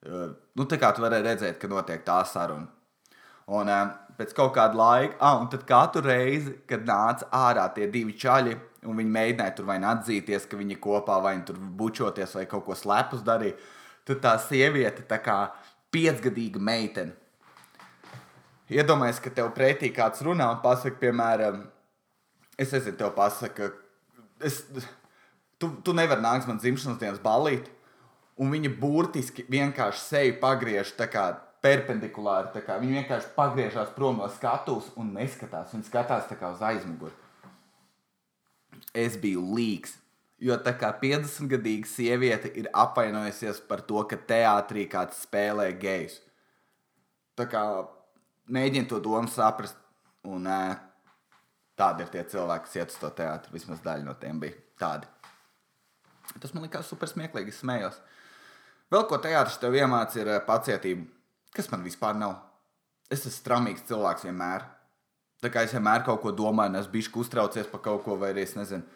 Uh, 0.07 0.35
nu, 0.59 0.67
tā 0.67 0.77
kā 0.83 0.91
tu 0.93 1.05
vari 1.05 1.23
redzēt, 1.25 1.61
ka 1.63 1.71
notiek 1.71 2.05
tā 2.05 2.19
saruna. 2.27 2.67
Un 3.47 3.71
uh, 3.71 3.95
pēc 4.19 4.35
kaut 4.37 4.53
kāda 4.57 4.77
laika, 4.77 5.17
ah, 5.21 5.39
un 5.41 5.49
tad 5.53 5.65
katru 5.69 6.03
reizi, 6.05 6.57
kad 6.69 6.85
nāca 6.87 7.29
ārā 7.33 7.67
tie 7.75 7.87
divi 7.93 8.17
čaļi, 8.19 8.57
un 8.87 9.01
viņi 9.01 9.15
mēģināja 9.17 9.55
tur 9.59 9.69
vai 9.69 9.79
nu 9.83 9.91
atzīties, 9.91 10.49
ka 10.51 10.59
viņi 10.59 10.79
kopā 10.83 11.19
vai 11.23 11.37
nu 11.39 11.47
tur 11.49 11.59
bučoties 11.59 12.35
vai 12.39 12.47
kaut 12.51 12.67
ko 12.67 12.77
slepus 12.79 13.25
darīja, 13.27 13.57
tad 14.07 14.23
tā 14.25 14.35
sieviete, 14.43 15.05
tā 15.09 15.19
kā 15.23 15.39
piecgadīga 15.95 16.63
meitene, 16.63 17.15
iedomājies, 18.73 19.23
ka 19.23 19.33
tev 19.35 19.53
pretī 19.57 19.93
kāds 19.95 20.23
runā 20.27 20.49
un 20.55 20.63
pasakā, 20.63 20.99
piemēram, 21.03 21.65
es 22.59 22.75
nezinu, 22.75 22.99
tev 22.99 23.15
pasaka, 23.17 23.71
es, 24.45 24.63
tu, 25.59 25.71
tu 25.83 25.95
nevari 25.97 26.25
nākt 26.25 26.49
man 26.51 26.61
dzimšanas 26.63 27.01
dienas 27.03 27.23
balīt, 27.23 27.69
un 28.37 28.53
viņa 28.53 28.73
burtiski 28.81 29.47
vienkārši 29.51 30.03
seju 30.03 30.39
pagriež 30.43 30.95
tā 30.99 31.09
kā 31.11 31.29
perpendikulāri. 31.67 32.53
Tā 32.55 32.63
kā 32.65 32.79
viņa 32.81 33.01
vienkārši 33.01 33.33
pagriežās 33.37 33.93
prom 33.97 34.21
no 34.21 34.29
skatuves 34.33 34.91
un 35.01 35.15
neskatās. 35.17 35.73
Viņa 35.75 35.89
skatās 35.89 36.31
uz 36.31 36.65
aizmuguri. 36.71 37.15
Es 38.95 39.17
biju 39.21 39.43
līgs. 39.57 39.97
Jo 40.43 40.59
tā 40.61 40.75
kā 40.77 40.91
50-gadīga 41.01 41.89
sieviete 41.89 42.51
ir 42.61 42.69
apvainojusies 42.77 43.63
par 43.69 43.81
to, 43.89 44.03
ka 44.09 44.19
teātrī 44.29 44.85
kāds 44.93 45.23
spēlē 45.25 45.71
gejus. 45.81 46.19
Tā 47.37 47.49
kā 47.49 47.63
mēģina 48.53 48.91
to 48.91 49.01
domu 49.01 49.33
saprast. 49.33 49.79
Un, 50.27 50.49
tādi 51.79 52.03
ir 52.03 52.11
tie 52.13 52.25
cilvēki, 52.27 52.67
kas 52.67 52.77
iet 52.77 52.93
uz 52.93 53.01
to 53.01 53.11
teātri. 53.17 53.55
Vismaz 53.55 53.81
daļa 53.85 54.05
no 54.05 54.17
tiem 54.21 54.41
bija 54.43 54.59
tādi. 54.81 55.09
Tas 56.43 56.53
man 56.53 56.67
likās 56.67 56.89
super 56.91 57.09
smieklīgi. 57.09 57.55
Es 57.55 57.63
smējos. 57.63 58.01
Vēl 58.93 59.07
ko 59.11 59.19
teātris 59.23 59.61
tev 59.63 59.77
iemācīja, 59.79 60.27
ir 60.27 60.47
pacietība. 60.47 61.07
Kas 61.57 61.71
man 61.73 61.85
vispār 61.87 62.19
nav? 62.19 62.37
Es 63.11 63.23
esmu 63.23 63.37
stramīgs 63.39 63.87
cilvēks 63.89 64.27
vienmēr. 64.27 64.67
Tā 65.45 65.51
kā 65.53 65.67
es 65.67 65.75
vienmēr 65.77 66.05
kaut 66.07 66.23
ko 66.23 66.33
domāju, 66.33 66.73
un 66.73 66.81
es 66.81 66.89
biju 66.91 67.21
uztraucies 67.21 67.69
par 67.71 67.83
kaut 67.85 68.05
ko, 68.07 68.17
vai 68.21 68.33
arī 68.33 68.47
es 68.47 68.55
nezinu. 68.57 68.87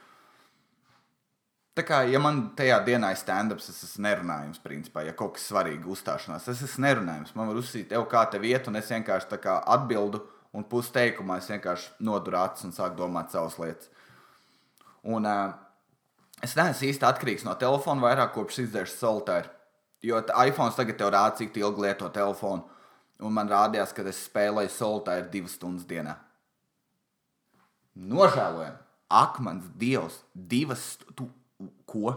Tā 1.76 1.84
kā, 1.86 2.00
ja 2.10 2.18
man 2.18 2.48
tajā 2.58 2.80
dienā 2.84 3.12
ir 3.12 3.18
stand-ups, 3.20 3.68
es 3.70 3.84
esmu 3.86 4.02
nerunājums, 4.08 4.58
principā, 4.64 5.04
ja 5.06 5.14
kaut 5.16 5.36
kas 5.36 5.46
svarīgs 5.48 5.86
uzstāšanās, 5.94 6.48
es 6.50 6.64
esmu 6.66 6.82
nerunājums. 6.84 7.34
Man 7.38 7.48
var 7.48 7.60
uzsīt, 7.60 7.86
tev 7.92 8.08
kā 8.10 8.24
te 8.32 8.40
vieta, 8.42 8.72
un 8.72 8.80
es 8.80 8.90
vienkārši 8.90 9.38
atbildu, 9.60 10.24
un 10.56 10.66
pusi 10.66 10.92
teikumā 10.96 11.38
es 11.38 11.48
vienkārši 11.52 12.02
noduru 12.04 12.40
acis 12.40 12.66
un 12.66 12.74
sāku 12.74 12.98
domāt 12.98 13.30
savas 13.30 13.56
lietas. 13.62 13.92
Un 15.06 15.28
uh, 15.28 15.54
es 16.42 16.56
neesmu 16.58 16.90
īsti 16.90 17.06
atkarīgs 17.06 17.46
no 17.46 17.54
telefona 17.60 18.08
vairāk 18.08 18.34
kopš 18.34 18.64
izdzēšu 18.64 18.98
solitēru. 18.98 19.52
Jo 20.04 20.20
iPhone 20.20 20.74
tagad 20.74 20.98
tev 20.98 21.12
rāda, 21.14 21.36
cik 21.38 21.56
ilgi 21.60 21.86
lieto 21.86 22.08
telefonu. 22.12 22.66
Un 23.20 23.36
man 23.36 23.48
rādījās, 23.52 23.92
ka 23.92 24.02
es 24.08 24.24
spēlēju 24.26 24.72
solitēru 24.72 25.28
divas 25.32 25.54
stundas 25.56 25.86
dienā. 25.88 26.16
Nožēlojami! 28.00 28.80
Ak, 29.10 29.40
mans 29.44 29.66
dievs! 29.76 30.22
Divas 30.32 30.94
stundas! 30.94 31.40
ko. 31.86 32.14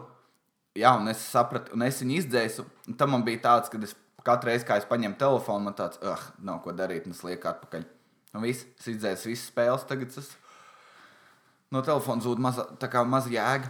Jā, 0.78 0.96
un 0.98 1.10
es 1.12 1.22
sapratu, 1.30 1.76
un 1.76 1.86
es 1.86 2.00
viņu 2.02 2.15
izdzēsu. 2.22 2.65
Tam 2.98 3.13
man 3.13 3.26
bija 3.26 3.43
tāds, 3.43 3.69
ka 3.69 3.82
es 3.86 3.93
katru 4.26 4.50
reizi, 4.50 4.65
kad 4.65 4.82
es 4.82 4.89
paņēmu 4.89 5.19
telefonu, 5.22 5.67
man 5.67 5.78
tāds, 5.78 6.00
ah, 6.02 6.24
nav 6.41 6.63
ko 6.63 6.74
darīt, 6.76 7.06
un 7.06 7.13
es 7.13 7.22
lieku 7.26 7.50
atpakaļ. 7.52 7.86
Un 8.34 8.46
viss, 8.48 8.65
es 8.80 8.89
izdzēsu 8.96 9.30
visas 9.30 9.52
spēles, 9.52 9.86
tagad 9.89 10.15
es 10.17 10.32
no 11.74 11.84
telefona 11.86 12.26
zūd 12.26 12.41
maz, 12.41 12.58
maz 13.10 13.30
jēga. 13.30 13.69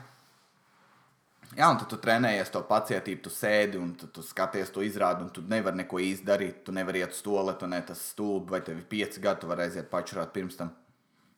Jā, 1.54 1.68
un 1.68 1.78
tu 1.78 2.00
trenējies 2.02 2.50
to 2.50 2.64
pacietību, 2.66 3.20
tu 3.26 3.30
sēdi 3.30 3.78
un 3.78 3.92
tu, 4.00 4.08
tu 4.10 4.24
skaties 4.26 4.72
to 4.74 4.82
izrādi, 4.82 5.28
un 5.28 5.34
tu 5.34 5.44
nevari 5.46 5.84
neko 5.84 6.00
īsti 6.02 6.26
darīt. 6.26 6.64
Tu 6.66 6.74
nevari 6.74 7.04
iet 7.04 7.14
uz 7.14 7.20
to 7.22 7.36
lietu, 7.36 7.68
ne 7.70 7.82
tas 7.86 8.00
stulbi, 8.14 8.56
vai 8.56 8.62
tev 8.66 8.80
ir 8.80 8.88
pieci 8.90 9.22
gadi, 9.22 9.44
tu 9.44 9.52
vari 9.52 9.68
aiziet 9.68 9.92
pačurāt 9.92 10.32
pirms 10.34 10.58
tam. 10.58 10.72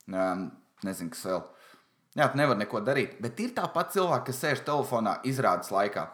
Um, 0.06 0.46
nezinu, 0.84 1.12
kas 1.14 1.24
vēl. 1.28 1.42
Jā, 2.16 2.28
tu 2.32 2.40
nevari 2.40 2.62
neko 2.62 2.80
darīt. 2.84 3.18
Bet 3.20 3.40
ir 3.44 3.52
tāpat 3.56 3.92
cilvēki, 3.96 4.26
kas 4.30 4.40
sēž 4.42 4.62
telefonā 4.66 5.18
izrādes 5.28 5.72
laikā. 5.72 6.06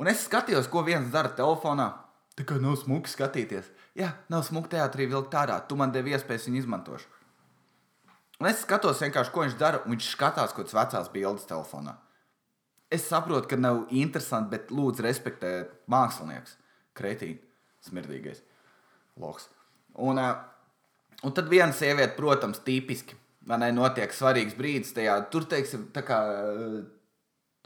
Un 0.00 0.08
es 0.12 0.24
skatījos, 0.24 0.68
ko 0.72 0.82
viens 0.84 1.12
dara 1.12 1.32
telefonā. 1.36 1.90
Tā 2.36 2.44
kā 2.48 2.56
nav 2.60 2.76
smuki 2.80 3.08
skatīties. 3.12 3.68
Jā, 3.96 4.10
nav 4.32 4.44
smuki 4.44 4.74
teātrī 4.74 5.06
vilkt 5.08 5.36
ārā. 5.36 5.60
Tu 5.68 5.76
man 5.76 5.92
devi 5.92 6.12
iespējas 6.16 6.48
viņu 6.48 6.62
izmantošu. 6.64 7.12
Un 8.40 8.50
es 8.50 8.60
skatos 8.64 9.00
vienkārši, 9.00 9.32
ko 9.32 9.44
viņš 9.44 9.56
dara. 9.60 9.80
Viņš 9.88 10.10
skatās 10.12 10.52
kaut 10.56 10.68
kādas 10.68 10.76
vecās 10.76 11.12
bildes 11.12 11.48
telefonā. 11.48 11.96
Es 12.92 13.08
saprotu, 13.08 13.48
ka 13.50 13.56
nav 13.60 13.86
interesanti, 13.90 14.52
bet 14.52 14.72
lūdzu, 14.72 15.04
respektē 15.04 15.54
mākslinieks. 15.90 16.58
Kretīns, 16.96 17.44
smirdīgais 17.88 18.44
loks. 19.20 19.48
Un, 19.96 20.20
un 21.24 21.36
tad 21.36 21.48
viena 21.48 21.72
sieviete, 21.76 22.14
protams, 22.16 22.60
tipiski 22.64 23.16
ne, 23.46 23.70
notiek 23.74 24.10
svarīgs 24.14 24.56
brīdis 24.58 24.94
tajā. 24.96 25.20
Tur, 25.30 25.46
teiksim, 25.50 25.86
tā 25.94 26.02
kā 26.06 26.18
uh, 26.26 26.80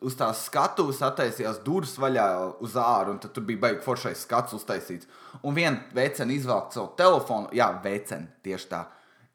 uz 0.04 0.16
tās 0.16 0.44
skatuves 0.48 1.00
attaisījās 1.04 1.60
durvis 1.64 1.96
vaļā 2.00 2.26
uz 2.64 2.76
ārā, 2.80 3.14
un 3.14 3.20
tur 3.22 3.44
bija 3.46 3.64
baigts 3.66 3.86
foršais 3.86 4.24
skats 4.26 4.56
uztaisīts. 4.56 5.08
Un 5.40 5.56
viena 5.56 5.80
vecena 5.96 6.36
izvelk 6.36 6.72
savu 6.76 6.92
telefonu, 7.00 7.50
jā, 7.56 7.70
vecena 7.84 8.28
tieši 8.44 8.70
tā, 8.72 8.84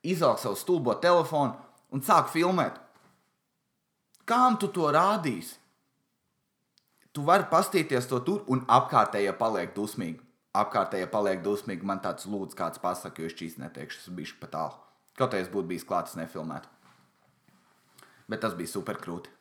izvelk 0.06 0.42
savu 0.42 0.58
stulbo 0.60 0.98
telefonu 1.02 1.56
un 1.94 2.06
sāk 2.06 2.32
filmēt. 2.34 2.82
Kām 4.26 4.58
tu 4.62 4.72
to 4.74 4.90
rādīsi? 4.94 5.60
Tu 7.14 7.24
vari 7.24 7.46
pastīties 7.48 8.10
to 8.12 8.20
tur, 8.28 8.42
un 8.52 8.66
apkārtējie 8.68 9.32
paliek 9.40 9.70
dusmīgi. 9.76 10.20
Apkārtējie 10.56 11.08
paliek 11.12 11.44
dusmīgi. 11.46 11.88
Man 11.88 12.02
tāds 12.04 12.28
lūdzu, 12.28 12.58
kāds 12.60 12.82
pasakā, 12.84 13.24
jo 13.24 13.30
es 13.32 13.38
šīs 13.38 13.56
neteikšu, 13.62 14.02
tas 14.02 14.18
bija 14.18 14.42
pat 14.42 14.52
tālu. 14.56 14.85
Kaut 15.16 15.34
arī 15.34 15.46
es 15.46 15.52
būtu 15.52 15.70
bijis 15.72 15.88
klāts, 15.88 16.18
nefilmētu. 16.20 16.68
Bet 18.32 18.42
tas 18.44 18.56
bija 18.58 18.72
super 18.72 19.00
krūti. 19.00 19.32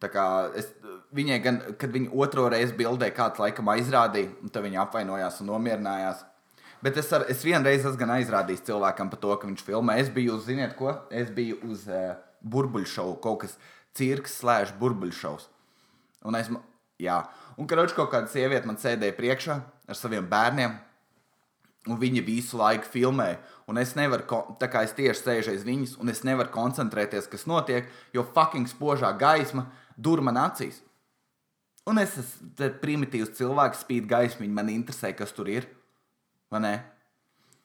Tā 0.00 0.08
kā 0.08 0.24
es, 0.56 0.70
viņai, 1.16 1.38
gan, 1.44 1.58
kad 1.80 1.92
viņa 1.92 2.12
otro 2.24 2.46
reizi 2.52 2.76
bildē, 2.76 3.10
kāds 3.12 3.40
laikam 3.40 3.68
aizrādīja, 3.72 4.30
tad 4.52 4.64
viņa 4.64 4.80
apvainojās 4.86 5.42
un 5.42 5.50
nomierinājās. 5.52 6.22
Bet 6.80 6.96
es, 6.96 7.10
ar, 7.12 7.26
es 7.28 7.42
vienreiz 7.44 7.84
esmu 7.84 8.08
aizrādījis 8.14 8.64
cilvēkam 8.70 9.10
par 9.12 9.20
to, 9.20 9.34
ka 9.36 9.48
viņš 9.48 9.64
filmē. 9.66 9.98
Es 10.00 10.08
biju 10.12 10.38
uz, 10.38 10.46
ziniet, 10.46 10.72
ko? 10.78 10.94
Es 11.12 11.28
biju 11.36 11.58
uz 11.68 11.84
uh, 11.92 12.14
burbuļšovu, 12.40 13.18
kaut 13.20 13.42
kas 13.44 13.58
cirks, 13.96 14.38
slēdz 14.40 14.72
burbuļšovs. 14.80 15.50
Un 16.30 16.38
es, 16.38 16.48
jā, 17.00 17.18
un 17.60 17.68
karoči 17.68 17.96
kaut 17.98 18.08
kāda 18.14 18.32
sieviete 18.32 18.68
man 18.68 18.80
sēdēja 18.80 19.16
priekšā 19.18 19.58
ar 19.60 19.98
saviem 19.98 20.24
bērniem, 20.30 20.78
un 21.88 21.96
viņi 22.00 22.22
visu 22.26 22.58
laiku 22.60 22.88
filmēja. 22.92 23.38
Un 23.70 23.80
es 23.80 23.94
nevaru, 23.96 24.26
tā 24.60 24.68
kā 24.68 24.84
es 24.84 24.92
tieši 24.96 25.22
sēžu 25.22 25.54
aiz 25.54 25.64
viņas, 25.64 25.96
un 26.02 26.12
es 26.12 26.22
nevaru 26.26 26.52
koncentrēties, 26.52 27.28
kas 27.30 27.46
notiek, 27.48 27.88
jo 28.12 28.26
fucking 28.34 28.68
spožā 28.68 29.12
gaisma 29.18 29.68
dur 29.96 30.20
man 30.24 30.40
acīs. 30.40 30.82
Un 31.88 31.98
es 32.02 32.18
esmu 32.20 32.70
primitīvs 32.82 33.32
cilvēks, 33.38 33.84
spīd 33.86 34.08
gaisma, 34.10 34.44
viņa 34.44 34.56
man 34.58 34.72
interesē, 34.72 35.14
kas 35.16 35.32
tur 35.34 35.48
ir. 35.48 35.66
Vai 36.52 36.60
ne? 36.66 36.74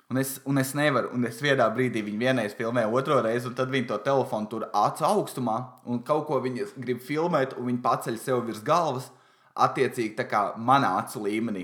Un 0.10 0.20
es, 0.22 0.36
un 0.46 0.62
es 0.62 0.72
nevaru, 0.78 1.10
un 1.18 1.26
es 1.26 1.40
vienā 1.42 1.66
brīdī 1.74 2.04
viņu 2.06 2.20
vienreiz 2.22 2.54
filmēju, 2.56 2.92
otru 2.94 3.18
reizi, 3.26 3.50
un 3.50 3.56
tad 3.58 3.72
viņi 3.74 3.88
to 3.90 3.98
telefonu 4.06 4.50
tur 4.52 4.68
acu 4.70 5.06
augstumā, 5.08 5.56
un 5.90 6.04
kaut 6.06 6.28
ko 6.30 6.38
viņi 6.44 6.68
grib 6.78 7.02
filmēt, 7.02 7.56
un 7.58 7.72
viņi 7.72 7.82
paceļ 7.82 8.20
sev 8.22 8.44
virs 8.46 8.64
galvas. 8.64 9.12
attiecīgi 9.56 10.18
tā 10.18 10.26
kā 10.28 10.40
manā 10.60 10.90
acu 11.00 11.22
līmenī. 11.24 11.62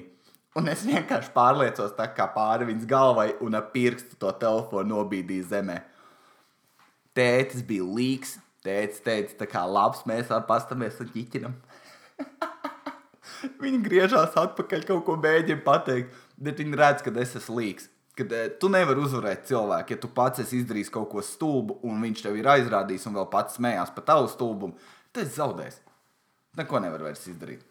Un 0.59 0.67
es 0.67 0.83
vienkārši 0.83 1.31
pārliecos 1.31 1.93
tā 1.95 2.09
kā 2.11 2.25
pāri 2.33 2.67
viņas 2.67 2.87
galvai 2.89 3.29
un 3.43 3.55
ar 3.55 3.69
pirkstu 3.71 4.17
to 4.19 4.31
telefonu 4.39 4.97
nobīdīju 4.97 5.47
zemē. 5.53 5.77
Tētis 7.15 7.63
bija 7.67 7.87
līks. 7.87 8.37
Tētis 8.61 9.01
teica, 9.01 9.33
tā 9.39 9.47
kā 9.49 9.63
labs, 9.65 10.03
mēs 10.05 10.27
varam 10.29 10.43
pastāmies 10.45 10.99
un 11.01 11.07
ķiķinam. 11.09 11.55
viņi 13.63 13.79
griežās 13.87 14.35
atpakaļ, 14.37 14.83
kaut 14.85 15.01
ko 15.07 15.15
mēģina 15.17 15.63
pateikt, 15.65 16.13
bet 16.37 16.61
viņi 16.61 16.77
redz, 16.77 17.01
ka 17.01 17.13
es 17.23 17.33
esmu 17.39 17.57
līks. 17.57 17.87
Kad 18.19 18.35
eh, 18.37 18.51
tu 18.61 18.69
nevari 18.69 19.01
uzvarēt 19.01 19.47
cilvēku, 19.49 19.95
ja 19.95 20.03
tu 20.03 20.11
pats 20.13 20.43
esi 20.43 20.59
izdarījis 20.61 20.93
kaut 20.93 21.09
ko 21.13 21.23
stulbu, 21.25 21.79
un 21.87 22.03
viņš 22.05 22.25
tev 22.27 22.37
ir 22.37 22.51
aizrādījis, 22.53 23.07
un 23.09 23.17
vēl 23.17 23.31
pats 23.33 23.57
smējās 23.57 23.95
par 23.95 24.07
tavu 24.11 24.29
stulbumu, 24.29 24.77
tad 25.09 25.25
es 25.25 25.39
zaudēšu. 25.39 25.81
Neko 26.59 26.83
nevar 26.83 27.07
vairs 27.07 27.25
izdarīt. 27.31 27.63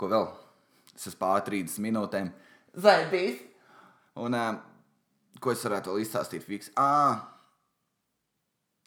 Ko 0.00 0.08
vēl? 0.10 0.30
Esmu 0.98 1.14
pār 1.20 1.44
30 1.46 1.78
minūtēm. 1.84 2.30
Zaibīs. 2.78 3.40
Un 4.18 4.34
uh, 4.34 4.58
ko 5.42 5.54
es 5.54 5.62
varētu 5.62 5.92
vēl 5.92 6.02
izstāstīt? 6.02 6.44
Fiks? 6.46 6.72
Ah, 6.78 7.22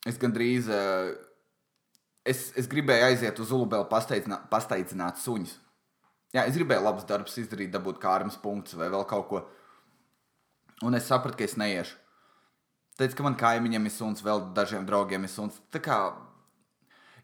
es 0.07 0.19
gandrīz. 0.21 0.67
Uh, 0.67 1.13
es, 2.27 2.49
es 2.59 2.67
gribēju 2.71 3.07
aiziet 3.07 3.39
uz 3.41 3.53
Ulubelu, 3.55 3.87
pasteidzināt, 3.91 4.49
pasteidzināt 4.51 5.21
suņus. 5.23 5.55
Jā, 6.35 6.45
es 6.45 6.55
gribēju 6.55 6.83
labus 6.85 7.07
darbus 7.07 7.39
izdarīt, 7.41 7.73
dabūt 7.73 7.99
kārmas 8.03 8.37
punktus 8.39 8.77
vai 8.79 8.87
vēl 8.91 9.03
kaut 9.07 9.27
ko. 9.31 9.41
Un 10.87 10.95
es 10.97 11.07
sapratu, 11.09 11.37
ka 11.39 11.47
es 11.47 11.57
neiešu. 11.59 11.97
Teicu, 12.99 13.17
ka 13.17 13.25
man 13.25 13.37
kaimiņiem 13.39 13.87
ir 13.87 13.93
suns, 13.93 14.23
vēl 14.23 14.51
dažiem 14.55 14.85
draugiem 14.87 15.25
ir 15.25 15.31
suns. 15.31 15.57
Tā 15.73 15.81
kā 15.83 15.97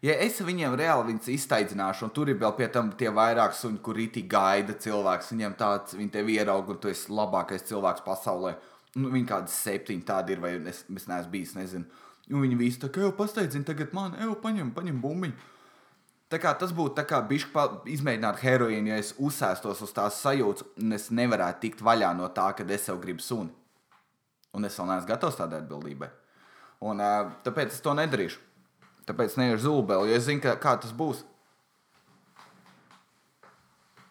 ja 0.04 0.16
es 0.24 0.40
viņiem 0.44 0.76
reāli 0.78 1.12
viņus 1.12 1.30
izteidzināšu, 1.34 2.06
un 2.06 2.14
tur 2.14 2.30
ir 2.30 2.38
vēl 2.40 2.54
pie 2.58 2.68
tam 2.72 2.90
tie 2.98 3.10
vairāk 3.14 3.56
suņi, 3.56 3.80
kur 3.84 3.98
rītī 3.98 4.24
gaida 4.30 4.76
cilvēks, 4.78 5.32
viņiem 5.34 5.56
tāds, 5.58 5.96
viņi 5.98 6.14
tevi 6.14 6.38
ieraug, 6.38 6.70
un 6.72 6.80
tu 6.82 6.90
esi 6.92 7.12
labākais 7.12 7.66
cilvēks 7.70 8.04
pasaulē. 8.06 8.56
Nu, 8.98 9.12
viņi 9.12 9.28
kādi 9.28 9.52
septiņi 9.52 10.06
tādi 10.08 10.34
ir, 10.34 10.42
vai 10.42 10.56
es, 10.70 10.84
es 10.88 11.06
neesmu 11.10 11.32
bijis, 11.32 11.54
nezinu. 11.58 11.86
Un 12.28 12.42
viņi 12.44 12.58
visi 12.60 12.80
tā 12.82 12.90
kā 12.92 13.04
jau 13.04 13.12
pasteidzina, 13.16 13.66
tagad 13.68 13.94
man, 13.96 14.16
ej, 14.20 14.32
paņem, 14.42 14.72
paņem 14.76 14.98
bumbiņu. 15.04 15.54
Tā 16.28 16.36
kā 16.42 16.50
tas 16.60 16.74
būtu 16.76 16.92
tā 16.98 17.06
kā 17.08 17.22
bišķi 17.24 17.92
izmēģināt 17.94 18.42
heroīnu, 18.42 18.90
ja 18.90 18.98
es 19.00 19.14
uzsēstos 19.16 19.80
uz 19.86 19.94
tās 19.96 20.18
sajūtas, 20.20 20.66
un 20.76 20.92
es 20.92 21.08
nevarētu 21.08 21.62
tikt 21.62 21.84
vaļā 21.84 22.10
no 22.18 22.28
tā, 22.36 22.50
ka 22.56 22.66
es 22.68 22.84
sev 22.84 23.00
gribu 23.00 23.24
suni. 23.24 23.48
Un 24.52 24.68
es 24.68 24.76
vēl 24.76 24.90
neesmu 24.90 25.08
gatavs 25.08 25.38
tādai 25.40 25.62
atbildībai. 25.62 26.10
Un, 26.84 27.00
tāpēc 27.46 27.72
es 27.72 27.80
to 27.84 27.94
nedarīšu. 27.96 28.44
Tāpēc 29.08 29.38
neiešu 29.40 29.64
zulbeli, 29.64 30.10
jo 30.10 30.18
es 30.18 30.26
zinu, 30.26 30.42
ka, 30.44 30.52
kā 30.60 30.74
tas 30.82 30.92
būs. 30.96 31.22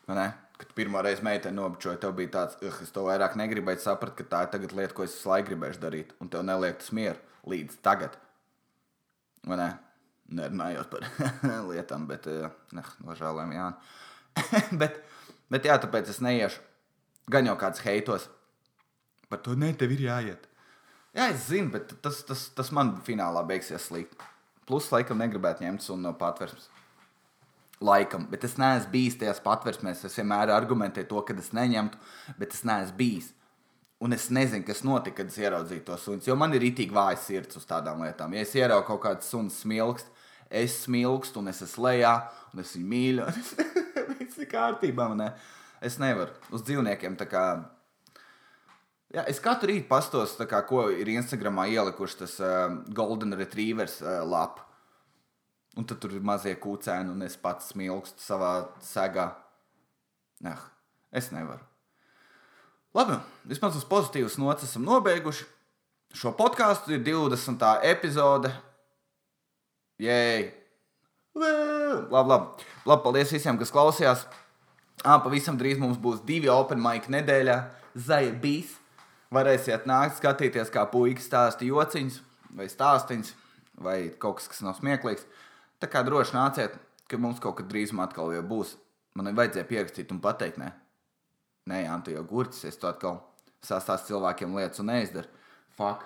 Vai 0.08 0.16
ne? 0.18 0.28
Kad 0.58 0.72
pirmā 0.78 1.04
reize 1.06 1.22
meitene 1.22 1.60
nobučoja, 1.60 2.00
tev 2.02 2.16
bija 2.18 2.32
tāds, 2.34 2.56
uh, 2.66 2.78
es 2.82 2.94
to 2.96 3.04
vairāk 3.06 3.36
negribēju 3.38 3.84
saprast, 3.84 4.16
ka 4.18 4.26
tā 4.26 4.40
ir 4.46 4.54
tagad 4.56 4.74
lieta, 4.74 4.96
ko 4.98 5.06
es 5.06 5.14
visu 5.14 5.30
laiku 5.30 5.52
gribēšu 5.52 5.84
darīt, 5.84 6.16
un 6.24 6.32
tev 6.34 6.46
neliek 6.48 6.80
tas 6.80 6.90
mieru 6.98 7.52
līdz 7.52 7.78
tagad. 7.86 8.16
Vai 9.46 9.60
ne? 9.60 9.68
Nerunājot 10.38 10.90
par 10.92 11.06
lietām, 11.70 12.08
bet, 12.10 12.26
ne, 12.76 12.84
nožēlēm, 13.06 13.54
jā. 13.54 13.68
bet, 14.82 14.98
bet, 15.54 15.70
jā, 15.70 15.78
tāpēc 15.84 16.10
es 16.12 16.24
neiešu. 16.26 16.64
Gan 17.32 17.48
jau 17.48 17.54
kāds 17.60 17.84
heitos 17.86 18.26
par 19.30 19.44
to, 19.46 19.54
ne, 19.60 19.70
tev 19.78 19.94
ir 19.94 20.08
jāiet. 20.08 20.50
Jā, 21.14 21.30
es 21.30 21.48
zinu, 21.52 21.70
bet 21.76 21.94
tas, 22.04 22.24
tas, 22.28 22.48
tas 22.56 22.74
man 22.76 22.96
finālā 23.06 23.44
beigsies 23.48 23.88
slikti. 23.92 24.18
Plus, 24.68 24.90
laikam, 24.92 25.22
negribētu 25.24 25.64
ņemt 25.64 25.86
sunu 25.86 26.04
no 26.10 26.12
patvērsmes. 26.20 26.68
Laikam, 27.88 28.26
bet 28.32 28.44
es 28.44 28.58
neesmu 28.58 28.90
bijis 28.92 29.16
tajās 29.22 29.40
patvērsmēs. 29.46 30.04
Es 30.10 30.18
vienmēr 30.18 30.52
argumentēju 30.52 31.08
to, 31.12 31.22
ka 31.24 31.36
es 31.38 31.54
neņemtu, 31.56 32.00
bet 32.42 32.56
es 32.58 32.66
neesmu 32.68 32.98
bijis. 32.98 33.32
Un 34.04 34.14
es 34.14 34.28
nezinu, 34.34 34.66
kas 34.66 34.84
notika, 34.86 35.22
kad 35.22 35.32
es 35.32 35.38
ieraudzīju 35.42 35.86
to 35.86 35.96
sunu. 36.02 36.26
Jo 36.26 36.36
man 36.38 36.54
ir 36.54 36.66
itī 36.68 36.86
vājas 36.94 37.24
sirds 37.30 37.58
uz 37.58 37.66
tādām 37.70 38.04
lietām. 38.06 38.34
Ja 38.36 38.44
es 38.46 38.54
ieraugu 38.58 38.86
kaut 38.90 39.02
kādu 39.06 39.26
sunu 39.26 39.54
smilkstu, 39.54 40.12
es 40.50 40.82
smilkstu, 40.84 41.42
un 41.42 41.54
es 41.54 41.64
esmu 41.66 41.88
lejā, 41.88 42.14
un 42.54 42.62
es 42.66 42.76
viņu 42.76 42.92
mīlu. 42.92 43.30
Viss 44.20 44.38
ir 44.42 44.52
kārtībā. 44.52 45.10
Ne? 45.18 45.32
Es 45.82 45.98
nevaru 46.02 46.36
uz 46.54 46.66
dzīvniekiem 46.68 47.18
tā 47.18 47.30
kā 47.30 47.46
Jā, 49.16 49.24
es 49.32 49.40
katru 49.40 49.72
rītu 49.72 49.88
pastos, 49.88 50.34
kā, 50.52 50.60
ko 50.68 50.90
ir 50.92 51.08
Instagramā 51.14 51.70
ielikuši 51.72 52.18
tas 52.26 52.34
uh, 52.44 52.74
Golden 52.92 53.32
Retrievers 53.40 54.02
uh, 54.04 54.20
lapa. 54.28 54.66
Un 55.80 55.86
tad 55.88 56.02
tur 56.04 56.16
ir 56.18 56.26
mazie 56.26 56.56
kūcēni, 56.60 57.14
un 57.14 57.24
es 57.24 57.38
pats 57.40 57.70
smilkstu 57.72 58.20
savā 58.20 58.52
segā. 58.84 59.30
Nah, 60.44 60.66
es 61.16 61.30
nevaru. 61.32 61.64
Labi, 62.98 63.16
vismaz 63.48 63.78
uz 63.78 63.86
pozitīvas 63.88 64.36
nots 64.42 64.66
esam 64.66 64.84
nobeiguši. 64.88 65.46
Šo 66.18 66.34
podkāstu 66.36 66.98
ir 66.98 67.04
20. 67.06 67.64
epizode. 67.88 68.52
Jēj! 70.02 70.50
Labi, 71.38 72.34
labi. 72.34 72.68
labi, 72.90 73.04
paldies 73.06 73.32
visiem, 73.32 73.60
kas 73.62 73.72
klausījās. 73.72 74.26
À, 75.06 75.16
pavisam 75.22 75.56
drīz 75.60 75.80
mums 75.80 76.02
būs 76.02 76.26
divi 76.28 76.50
open 76.52 76.82
mic 76.82 77.08
nedēļā. 77.14 77.60
Zaļa 78.08 78.36
bijis 78.42 78.76
varēsiet 79.34 79.88
nākt 79.90 80.18
skatīties, 80.20 80.72
kā 80.74 80.86
puikas 80.92 81.28
stāsta 81.28 81.68
jociņus, 81.68 82.20
vai 82.58 82.68
stāstīņus, 82.72 83.32
vai 83.84 83.98
kaut 84.20 84.40
kas, 84.40 84.50
kas 84.52 84.64
nav 84.66 84.78
smieklīgs. 84.80 85.26
Tā 85.82 85.90
kā 85.92 86.04
droši 86.06 86.36
nāciet, 86.36 86.78
ka 87.08 87.20
mums 87.22 87.42
kaut 87.44 87.60
kad 87.60 87.70
drīzumā 87.72 88.08
atkal 88.08 88.34
jau 88.34 88.44
būs. 88.46 88.76
Man 89.18 89.34
vajadzēja 89.38 89.68
pierakstīt 89.70 90.12
un 90.14 90.22
pateikt, 90.22 90.60
nē, 90.62 90.72
nē, 91.70 91.84
Jan, 91.86 92.04
tu 92.06 92.14
jau 92.14 92.24
gurķis, 92.28 92.68
es 92.70 92.78
to 92.80 92.90
atkal 92.90 93.22
sastāstu 93.66 94.14
cilvēkiem 94.14 94.54
lietas 94.58 94.82
un 94.84 94.92
neizdaru. 94.92 95.30
Fak. 95.78 96.06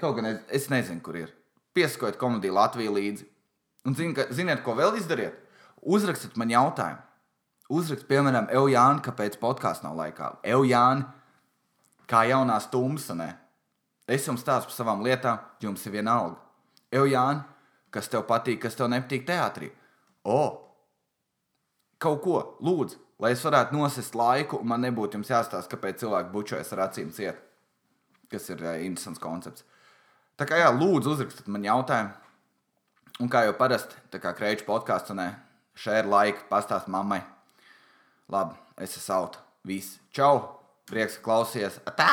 Kaut 0.00 0.16
gan 0.18 0.30
es, 0.30 0.40
es 0.60 0.70
nezinu, 0.72 1.02
kur 1.04 1.18
ir. 1.18 1.30
Piesakojiet 1.76 2.18
komēdiju 2.18 2.56
Latviju 2.56 2.94
līdzi. 2.96 3.26
Un 3.86 3.96
zin, 3.96 4.14
ka, 4.16 4.26
ziniet, 4.34 4.62
ko 4.64 4.74
vēl 4.78 4.98
izdariet? 4.98 5.38
Uzrakstiet 5.80 6.36
man 6.40 6.50
jautājumu. 6.52 7.00
Uzrakstiet, 7.70 8.08
piemēram, 8.10 8.48
Eujānu, 8.58 9.02
kāpēc 9.06 9.38
podkāsts 9.40 9.84
nav 9.84 9.94
laikā. 9.98 10.32
Eujānu, 10.54 11.06
kā 12.10 12.24
jaunā 12.30 12.58
stumsane. 12.62 13.30
Es 14.10 14.26
jums 14.26 14.42
stāstu 14.42 14.70
par 14.70 14.76
savām 14.76 15.04
lietām, 15.06 15.38
jums 15.62 15.84
ir 15.86 15.94
viena 15.94 16.16
alga. 16.18 16.40
Eujāni, 16.90 17.44
kas 17.94 18.10
tev 18.10 18.24
patīk, 18.26 18.58
kas 18.64 18.74
tev 18.78 18.90
nepatīk 18.90 19.26
teātrī? 19.28 19.70
O, 20.26 20.40
kaut 22.02 22.22
ko, 22.24 22.40
lūdzu, 22.66 22.98
lai 23.22 23.34
es 23.36 23.44
varētu 23.46 23.76
nosist 23.76 24.16
laiku, 24.18 24.58
un 24.58 24.72
man 24.72 24.82
nebūtu 24.82 25.20
jāstāsta, 25.22 25.68
kāpēc 25.70 26.02
cilvēki 26.02 26.34
bučojas 26.34 26.72
ar 26.74 26.88
acīm 26.88 27.12
ciet. 27.14 27.38
Kas 28.30 28.46
ir 28.50 28.62
uh, 28.62 28.76
interesants 28.78 29.22
koncepts. 29.22 29.64
Tā 30.38 30.46
kā 30.48 30.60
jā, 30.60 30.70
lūdzu, 30.70 31.16
uzrakstiet 31.16 31.50
man 31.50 31.66
jautājumu. 31.66 32.14
Un 33.20 33.28
kā 33.28 33.42
jau 33.44 33.56
parasti, 33.58 33.98
tā 34.10 34.22
kā 34.22 34.32
kreču 34.38 34.64
podkāstā, 34.68 35.26
šeit 35.76 36.04
ir 36.04 36.08
laika 36.08 36.46
pastāst 36.48 36.88
mammai. 36.88 37.20
Labi, 38.30 38.56
es 38.80 38.96
esmu 38.96 39.18
auto. 39.18 39.44
Viss. 39.66 39.98
Čau! 40.14 40.59
Prieks, 40.90 41.20
ka 41.20 41.24
klausies. 41.28 41.78
Tā! 41.96 42.10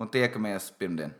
Un 0.00 0.08
tiekamies 0.08 0.70
pirmdien. 0.78 1.12